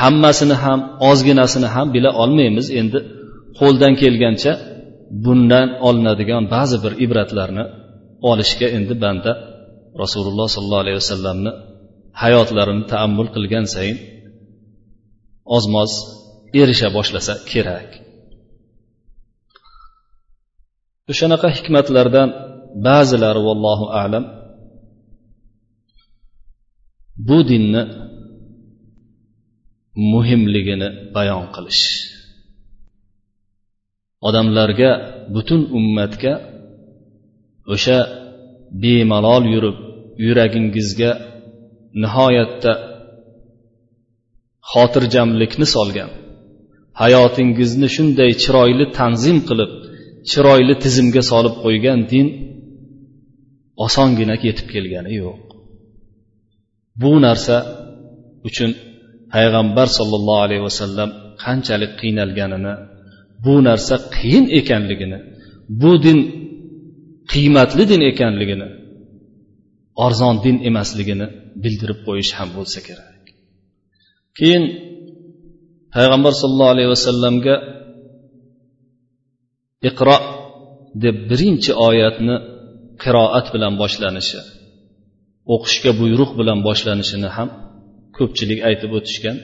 hammasini 0.00 0.56
ham 0.64 0.80
ozginasini 1.10 1.68
ham 1.74 1.86
bila 1.94 2.10
olmaymiz. 2.22 2.66
Endi 2.80 2.98
qo'ldan 3.58 3.92
kelgancha 4.02 4.52
bundan 5.24 5.68
olinadigan 5.88 6.44
ba'zi 6.54 6.76
bir 6.84 6.92
ibratlarni 7.04 7.64
olishga 8.30 8.66
endi 8.76 8.94
banda 9.04 9.32
rasululloh 10.02 10.48
sollallohu 10.54 10.82
alayhi 10.84 10.98
vasallamni 11.02 11.52
hayotlarini 12.22 12.84
taammul 12.92 13.28
qilgan 13.34 13.66
sayin 13.74 13.98
ozmoz 15.56 15.92
erisha 16.60 16.88
boshlasa 16.96 17.34
kerak. 17.50 17.88
O'shanaqa 21.12 21.48
hikmatlardan 21.56 22.28
ba'zilari 22.86 23.40
vallohu 23.48 23.86
alam 24.02 24.24
bu 27.28 27.38
dinni 27.50 27.82
muhimligini 30.12 30.88
bayon 31.14 31.44
qilish. 31.54 31.84
Odamlarga 34.28 34.90
butun 35.34 35.62
ummatga 35.78 36.32
o'sha 37.74 37.98
bemalol 38.82 39.44
yurib 39.54 39.76
yuragingizga 40.26 41.10
nihoyatda 42.02 42.72
xotirjamlikni 44.72 45.66
solgan 45.76 46.10
hayotingizni 47.00 47.88
shunday 47.96 48.30
chiroyli 48.42 48.86
tanzim 48.98 49.38
qilib 49.48 49.70
chiroyli 50.30 50.74
tizimga 50.84 51.22
solib 51.30 51.54
qo'ygan 51.64 52.00
din 52.12 52.26
osongina 53.86 54.34
yetib 54.46 54.66
kelgani 54.74 55.12
yo'q. 55.22 55.38
Bu 57.02 57.12
narsa 57.26 57.56
uchun 58.48 58.70
payg'ambar 59.32 59.86
sollallohu 59.98 60.44
alayhi 60.46 60.64
vasallam 60.68 61.08
qanchalik 61.44 61.92
qiynalganini 62.00 62.74
bu 63.44 63.54
narsa 63.68 63.94
qiyin 64.16 64.44
ekanligini 64.58 65.18
bu 65.80 65.90
din 66.04 66.18
qiymatli 67.32 67.84
din 67.92 68.02
ekanligini 68.12 68.68
arzon 70.06 70.36
din 70.44 70.56
emasligini 70.68 71.26
bildirib 71.62 72.00
qo'yish 72.06 72.32
ham 72.38 72.48
bo'lsa 72.56 72.78
kerak. 72.88 73.22
Keyin 74.38 74.64
payg'ambar 75.94 76.32
sollallohu 76.40 76.72
alayhi 76.74 76.90
vasallamga 76.94 77.54
iqro 79.88 80.16
deb 81.04 81.16
birinchi 81.30 81.72
oyatni 81.88 82.36
qiroat 83.02 83.46
bilan 83.54 83.74
boshlanishi 83.82 84.40
o'qishga 85.54 85.92
buyruq 86.00 86.30
bilan 86.40 86.58
boshlanishini 86.68 87.28
ham 87.36 87.48
ko'pchilik 88.16 88.60
aytib 88.68 88.90
o'tishgan. 88.98 89.36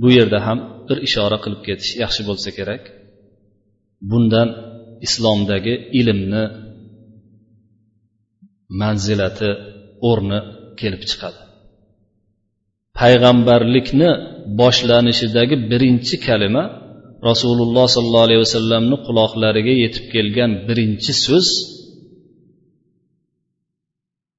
Bu 0.00 0.08
yerda 0.16 0.38
ham 0.46 0.58
bir 0.88 0.98
ishora 1.08 1.38
qilib 1.44 1.62
ketish 1.68 1.92
yaxshi 2.02 2.22
bo'lsa 2.28 2.48
kerak. 2.58 2.82
Bundan 4.10 4.48
islomdagi 5.06 5.74
ilmni 6.00 6.44
manzilati 8.80 9.50
o'rni 10.10 10.38
kelib 10.80 11.02
chiqadi. 11.10 11.40
Payg'ambarlikni 12.98 14.10
boshlanishidagi 14.60 15.56
birinchi 15.70 16.16
kalima 16.26 16.64
rasululloh 17.28 17.86
sollallohu 17.94 18.26
alayhi 18.28 18.42
vasallamni 18.46 18.96
quloqlariga 19.06 19.74
yetib 19.84 20.04
kelgan 20.14 20.50
birinchi 20.68 21.12
so'z 21.26 21.48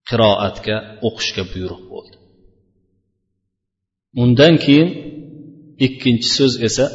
qiroatga 0.09 0.75
o'qishga 1.07 1.43
buyruq 1.53 1.81
bo'ldi. 1.91 2.15
Undan 4.23 4.53
keyin 4.65 4.89
ikkinchi 5.85 6.29
so'z 6.37 6.53
esa 6.67 6.85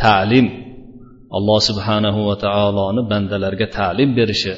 ta'lim. 0.00 0.46
Alloh 1.36 1.60
subhanahu 1.68 2.20
va 2.28 2.34
taoloni 2.44 3.02
bandalarga 3.12 3.66
ta'lim 3.78 4.10
berishi 4.18 4.54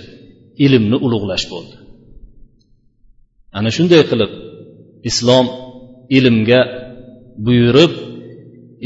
ilmni 0.65 0.97
ulug'lash 1.07 1.45
bo'ldi. 1.53 1.77
Ana 3.59 3.71
shunday 3.77 4.03
qilib 4.11 4.33
islom 5.11 5.47
ilmga 6.19 6.61
buyurib 7.47 7.93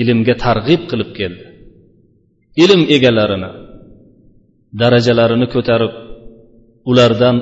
ilmga 0.00 0.34
targ'ib 0.44 0.82
qilib 0.90 1.10
keldi. 1.18 1.44
Ilm 2.64 2.80
egalarini 2.96 3.50
darajalarini 4.80 5.46
ko'tarib 5.54 5.92
ulardan 6.90 7.36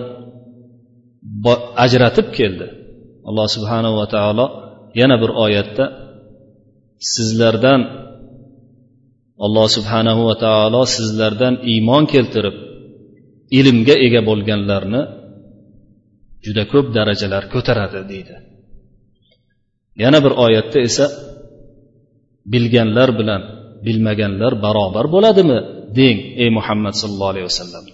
ajratib 1.85 2.27
keldi. 2.39 2.67
Alloh 3.29 3.47
subhanahu 3.57 3.95
va 4.01 4.07
taolo 4.15 4.47
yana 5.01 5.17
bir 5.23 5.31
oyatda 5.45 5.85
sizlardan 7.15 7.81
alloh 9.45 9.67
subhanahu 9.77 10.23
va 10.29 10.35
taolo 10.45 10.83
sizlardan 10.97 11.55
iymon 11.73 12.05
keltirib 12.13 12.57
ilmga 13.59 13.95
ega 14.07 14.21
bo'lganlarni 14.29 15.03
juda 16.45 16.63
ko'p 16.73 16.87
darajalar 16.97 17.45
ko'taradi 17.55 18.01
deydi. 18.13 18.35
Yana 20.03 20.19
bir 20.25 20.33
oyatda 20.45 20.79
esa 20.89 21.07
bilganlar 22.53 23.09
bilan 23.21 23.43
bilmaganlar 23.87 24.53
barobar 24.65 25.07
bo'ladimi 25.15 25.59
deng 25.99 26.19
ey 26.43 26.49
muhammad 26.59 26.95
sallallohu 27.01 27.33
alayhi 27.35 27.49
vasallam. 27.51 27.85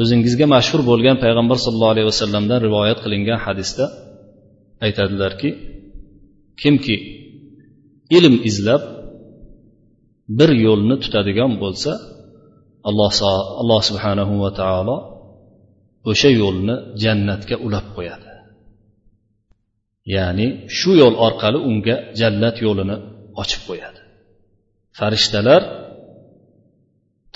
O'zingizga 0.00 0.46
mashhur 0.54 0.80
bo'lgan 0.90 1.16
payg'ambar 1.24 1.58
sallallohu 1.64 1.94
alayhi 1.94 2.08
vasallamdan 2.12 2.58
rivoyat 2.66 2.98
qilingan 3.04 3.38
hadisda 3.46 3.84
aytadilarki 4.86 5.50
kimki 6.62 6.96
ilm 8.16 8.34
izlab 8.50 8.82
bir 10.38 10.50
yo'lni 10.66 10.96
tutadigan 11.04 11.52
bo'lsa 11.62 11.90
alloh 12.88 13.10
alloh 13.62 13.80
subhanahu 13.88 14.32
va 14.42 14.50
taolo 14.60 14.96
o'sha 16.10 16.30
yo'lni 16.42 16.74
jannatga 17.02 17.56
ulab 17.66 17.86
qo'yadi. 17.96 18.28
Ya'ni 20.14 20.46
shu 20.78 20.90
yo'l 21.02 21.14
orqali 21.26 21.58
unga 21.70 21.96
jannat 22.20 22.56
yo'lini 22.66 22.96
ochib 23.42 23.62
qo'yadi. 23.68 24.00
Farishtalar 24.98 25.62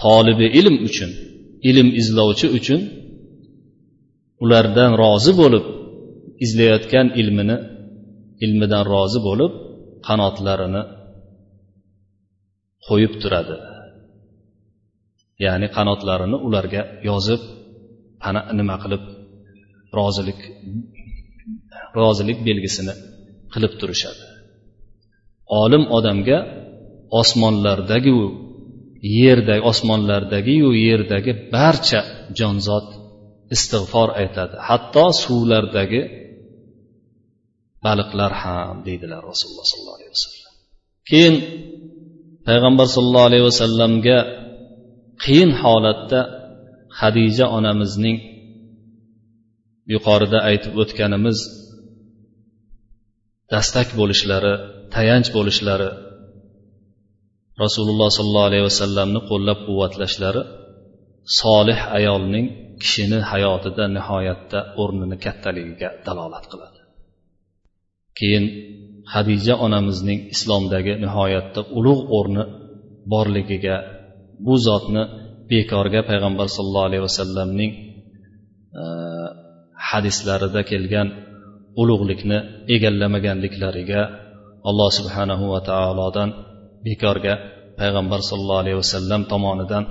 tolibi 0.02 0.46
ilm 0.60 0.76
uchun 0.88 1.10
ilm 1.70 1.88
izlovchi 2.00 2.46
uchun 2.58 2.80
ulardan 4.44 4.92
rozi 5.02 5.32
bo'lib 5.40 5.64
izlayotgan 6.44 7.06
ilmini 7.20 7.56
ilmidan 8.44 8.84
rozi 8.92 9.20
bo'lib 9.28 9.52
qanotlarini 10.06 10.82
qo'yib 12.86 13.12
turadi. 13.22 13.56
Ya'ni 15.44 15.66
qanotlarini 15.76 16.36
ularga 16.46 16.82
yozib 17.08 17.42
pana 18.22 18.40
nima 18.58 18.76
qilib 18.82 19.02
rozilik 19.98 20.40
rozilik 21.98 22.38
belgisini 22.48 22.94
qilib 23.52 23.72
turishadi. 23.80 24.22
Olim 25.62 25.84
odamga 25.96 26.38
osmonlardagiu 27.20 28.20
yerdagi 29.20 29.62
osmonlardagiyu 29.70 30.68
yerdagi 30.86 31.32
barcha 31.54 32.00
jonzot 32.38 32.88
istig'for 33.54 34.08
aytadi. 34.20 34.54
Hatto 34.68 35.06
suvlardagi 35.22 36.02
baliqlar 37.86 38.32
ham 38.42 38.74
deydilar 38.86 39.20
rasululloh 39.30 39.66
sollallohu 39.72 39.96
alayhi 39.98 40.12
vasallam. 40.16 40.52
Keyin 41.10 41.34
payg'ambar 42.48 42.86
sollallohu 42.94 43.28
alayhi 43.30 43.44
vasallamga 43.50 44.18
qiyin 45.22 45.50
holatda 45.62 46.20
hadija 47.00 47.46
onamizning 47.58 48.18
yuqorida 49.92 50.38
aytib 50.50 50.74
o'tganimiz 50.82 51.38
dastak 53.52 53.88
bo'lishlari 54.00 54.54
tayanch 54.94 55.28
bo'lishlari 55.36 55.90
rasululloh 57.62 58.08
sollallohu 58.18 58.48
alayhi 58.50 58.66
vasallamni 58.70 59.20
qo'llab 59.30 59.58
quvvatlashlari 59.68 60.42
solih 61.40 61.78
ayolning 61.98 62.46
kishini 62.82 63.18
hayotida 63.30 63.84
nihoyatda 63.96 64.58
o'rnini 64.82 65.16
kattaligiga 65.24 65.88
dalolat 66.06 66.44
qiladi. 66.52 66.80
Keyin 68.18 68.44
hadija 69.14 69.54
onamizning 69.66 70.20
islomdagi 70.34 70.92
nihoyatda 71.04 71.60
ulug' 71.78 72.04
o'rni 72.18 72.44
borligiga 73.12 73.76
bu 74.46 74.54
zotni 74.66 75.02
bekorga 75.50 76.00
payg'ambar 76.10 76.48
sollallohu 76.56 76.88
alayhi 76.88 77.04
vasallamning 77.08 77.72
e, 78.80 78.82
hadislarida 79.90 80.62
kelgan 80.70 81.08
ulug'likni 81.82 82.38
egallamaganliklariga 82.74 84.00
alloh 84.68 84.90
subhanahu 84.98 85.44
va 85.52 85.60
taolodan 85.70 86.28
bekorga 86.86 87.34
payg'ambar 87.80 88.20
sollallohu 88.30 88.62
alayhi 88.64 88.78
vasallam 88.82 89.20
tomonidan 89.32 89.84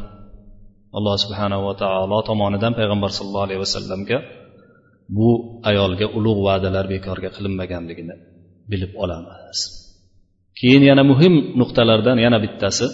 alloh 0.97 1.15
subhanahu 1.23 1.63
va 1.67 1.73
taolo 1.83 2.17
tomonidan 2.29 2.73
payg'ambar 2.79 3.11
sollallohu 3.17 3.45
alayhi 3.47 3.61
vasallamga 3.65 4.17
bu 5.17 5.29
ayolga 5.69 6.07
ulug' 6.17 6.41
va'dalar 6.47 6.85
bekorga 6.93 7.29
qilinmaganligini 7.35 8.15
bilib 8.71 8.91
olamiz. 9.03 9.59
Keyin 10.59 10.83
yana 10.89 11.03
muhim 11.11 11.33
nuqtalardan 11.59 12.17
yana 12.25 12.37
bittasi 12.45 12.85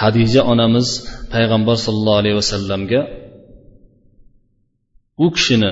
hadija 0.00 0.40
onamiz 0.52 0.88
payg'ambar 1.34 1.76
sollallohu 1.84 2.20
alayhi 2.22 2.38
vasallamga 2.42 3.00
u 5.24 5.26
kishini 5.36 5.70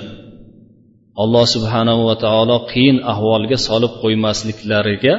alloh 1.23 1.45
subhanahu 1.55 2.03
va 2.09 2.17
taolo 2.25 2.57
qiyin 2.73 2.97
ahvolga 3.13 3.59
solib 3.69 3.93
qo'ymasliklariga 4.03 5.15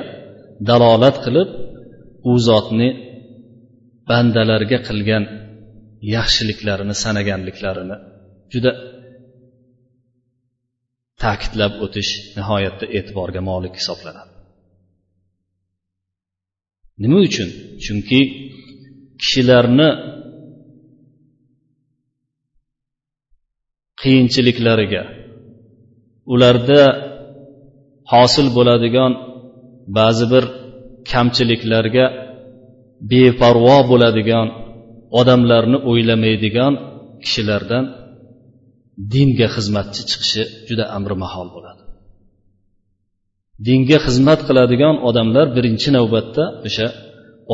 dalolat 0.70 1.16
qilib 1.26 1.50
u 2.30 2.32
zotni 2.48 2.90
bandalarga 4.10 4.78
qilgan 4.88 5.24
yaxshiliklarini 6.16 6.96
sanaganliklarini 7.04 7.98
juda 8.54 8.72
ta'kidlab 11.24 11.74
o'tish 11.86 12.12
nihoyatda 12.38 12.86
e'tiborga 12.98 13.42
molik 13.50 13.74
hisoblanadi. 13.80 14.32
Nima 17.04 17.18
uchun? 17.28 17.50
Chunki 17.86 18.20
kishilarni 19.22 19.90
qiyinchiliklariga 24.02 25.04
ularda 26.34 26.82
hosil 28.14 28.48
bo'ladigan 28.58 29.12
ba'zi 29.98 30.26
bir 30.34 30.44
kamchiliklarga 31.12 32.06
beparvo 33.12 33.78
bo'ladigan 33.92 34.48
odamlarni 35.20 35.78
o'ylamaydigan 35.90 36.74
kishilardan 37.24 37.86
dinga 39.14 39.48
xizmatchi 39.56 40.02
chiqishi 40.10 40.44
juda 40.68 40.86
amri 40.98 41.16
mahol 41.24 41.48
bo'ladi. 41.56 41.82
Dinga 43.68 43.98
xizmat 44.06 44.40
qiladigan 44.48 44.96
odamlar 45.10 45.46
birinchi 45.56 45.90
navbatda 45.98 46.44
o'sha 46.68 46.88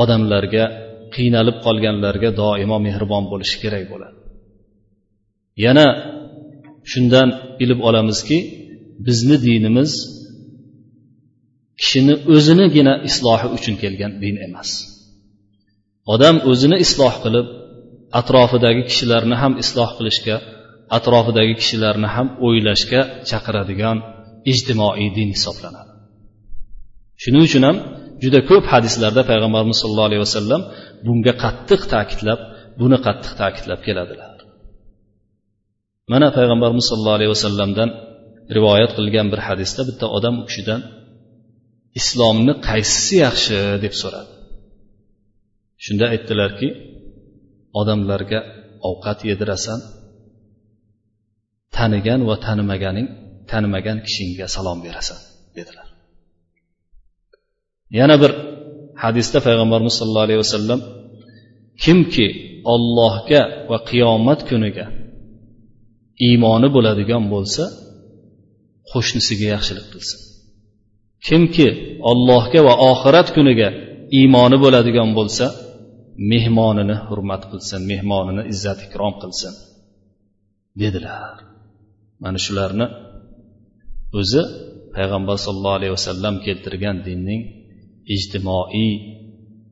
odamlarga 0.02 0.64
qiynalib 1.16 1.58
qolganlarga 1.66 2.30
doimo 2.42 2.78
mehribon 2.88 3.24
bo'lishi 3.32 3.58
kerak 3.64 3.84
bo'ladi. 3.92 4.18
Yana 5.66 5.88
shundan 6.92 7.30
bilib 7.60 7.80
olamizki 7.88 8.38
bizni 9.06 9.38
dinimiz 9.48 9.92
kishini 11.80 12.16
o'zinigina 12.36 12.94
islohi 13.10 13.48
uchun 13.58 13.76
kelgan 13.84 14.12
din 14.24 14.36
emas. 14.48 14.70
Odam 16.14 16.36
o'zini 16.52 16.78
isloh 16.86 17.16
qilib 17.24 17.48
atrofidagi 18.20 18.82
kishilarni 18.90 19.36
ham 19.42 19.54
isloh 19.64 19.90
qilishga 19.98 20.36
atrofidagi 20.98 21.54
kishilarni 21.62 22.10
ham 22.16 22.28
o'ylashga 22.46 23.02
chaqiradigan 23.30 23.98
ijtimoiy 24.52 25.08
din 25.18 25.30
hisoblanadi. 25.36 25.92
Shuning 27.22 27.44
uchun 27.50 27.64
ham 27.68 27.78
juda 28.24 28.40
ko'p 28.50 28.66
hadislarda 28.74 29.22
payg'ambarimiz 29.30 29.78
sollallohu 29.82 30.10
alayhi 30.10 30.24
vasallam 30.28 30.62
bunga 31.06 31.34
qattiq 31.44 31.82
ta'kidlab 31.94 32.40
buni 32.82 32.98
qattiq 33.06 33.34
ta'kidlab 33.42 33.80
keladilar. 33.88 34.32
Mana 36.14 36.28
payg'ambarimiz 36.38 36.86
sollallohu 36.90 37.18
alayhi 37.20 37.34
vasallamdan 37.36 37.90
rivoyat 38.58 38.92
qilgan 38.98 39.28
bir 39.34 39.42
hadisda 39.48 39.82
bitta 39.90 40.06
odam 40.18 40.36
u 40.42 40.44
kishidan 40.50 40.82
islomni 42.00 42.54
qaysisi 42.68 43.16
yaxshi? 43.26 43.58
deb 43.84 43.94
so'radi. 44.02 44.32
Shunda 45.86 46.06
aytdilarki 46.14 46.68
odamlarga 47.82 48.40
ovqat 48.90 49.20
yedirasan 49.30 49.80
tanigan 51.78 52.22
va 52.30 52.36
tanimaganing 52.46 53.08
tanimagan 53.52 53.98
kishingga 54.08 54.48
salom 54.56 54.80
berasan 54.86 55.20
dedilar. 55.58 55.88
Yana 58.00 58.16
bir 58.24 58.32
hadisda 59.04 59.40
payg'ambarimiz 59.48 59.94
sollallohu 60.00 60.28
alayhi 60.28 60.42
vasallam 60.46 60.80
kimki 61.84 62.28
ollohga 62.74 63.42
va 63.70 63.78
qiyomat 63.90 64.40
kuniga 64.50 64.86
iymoni 66.28 66.68
bo'ladigan 66.76 67.24
bo'lsa 67.34 67.64
qo'shnisiga 68.92 69.48
yaxshilik 69.56 69.88
qilsin. 69.94 70.20
Kimki 71.28 71.68
ollohga 72.12 72.60
va 72.68 72.74
oxirat 72.92 73.28
kuniga 73.36 73.70
iymoni 74.20 74.58
bo'ladigan 74.64 75.10
bo'lsa 75.18 75.46
mehmonini 76.32 76.96
hurmat 77.08 77.44
qilsin 77.52 77.80
mehmonini 77.92 78.44
izzat 78.54 78.80
ikrom 78.88 79.14
qilsin 79.22 79.54
dedilar. 80.82 81.36
Mana 82.24 82.40
shularni 82.46 82.88
o'zi 84.20 84.42
payg'ambar 84.96 85.38
sollallohu 85.46 85.78
alayhi 85.80 85.94
vasallam 85.98 86.36
keltirgan 86.46 86.98
dinning 87.08 87.42
ijtimoiy 88.16 88.92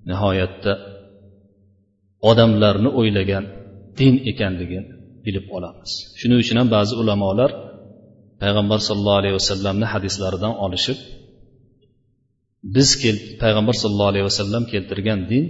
nihoyatda 0.10 0.74
odamlarni 2.30 2.90
o'ylagan 3.00 3.46
din 4.00 4.14
ekanligini 4.32 4.90
bilib 5.26 5.46
olamiz. 5.58 5.92
Shuning 6.20 6.40
uchun 6.44 6.58
ham 6.62 6.70
ba'zi 6.78 6.94
ulamolar 7.02 7.52
payg'ambar 8.42 8.80
sollallohu 8.88 9.20
alayhi 9.22 9.36
vasallamni 9.40 9.86
hadislaridan 9.94 10.54
olishib 10.66 10.98
biz 12.76 12.90
payg'ambar 13.42 13.76
sollallohu 13.82 14.12
alayhi 14.14 14.28
vasallam 14.32 14.64
keltirgan 14.72 15.20
din 15.32 15.46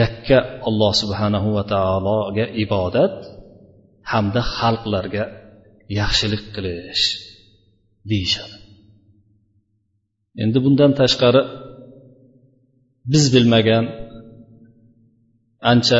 yakka 0.00 0.38
alloh 0.68 0.92
subhanahu 1.02 1.48
va 1.56 1.64
taologa 1.74 2.44
ibodat 2.64 3.16
hamda 4.12 4.40
xalqlarga 4.58 5.24
yaxshilik 6.00 6.42
qilish 6.54 7.04
deyishadi. 8.10 8.56
Endi 10.42 10.58
bundan 10.64 10.92
tashqari 11.00 11.42
biz 13.12 13.24
bilmagan 13.34 13.84
ancha 15.71 15.99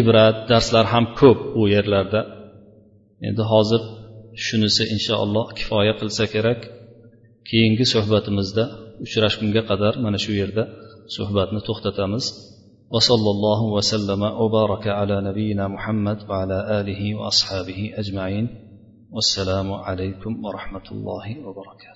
ibrat 0.00 0.36
darslar 0.50 0.86
ham 0.92 1.04
ko'p 1.20 1.38
u 1.60 1.62
yerlarda 1.74 2.20
endi 3.28 3.42
hozir 3.52 3.82
shunisi 4.46 4.82
inshaalloh 4.94 5.46
kifoya 5.58 5.94
qilsa 6.00 6.24
kerak 6.34 6.60
keyingi 7.48 7.84
suhbatimizda 7.94 8.64
uchrashgunga 9.04 9.62
qadar 9.70 9.94
mana 10.04 10.18
shu 10.24 10.32
yerda 10.40 10.64
suhbatni 11.16 11.60
to'xtatamiz 11.68 12.26
وصلى 12.94 13.30
الله 13.34 13.60
وسلم 13.76 14.22
وبارك 14.22 14.84
على 14.98 15.16
نبينا 15.28 15.64
محمد 15.74 16.18
وعلى 16.28 16.58
اله 16.80 17.02
واصحابه 17.14 17.80
اجمعين 18.02 18.46
والسلام 19.14 19.68
عليكم 19.72 20.32
ورحمه 20.44 20.86
الله 20.94 21.26
وبركاته 21.46 21.93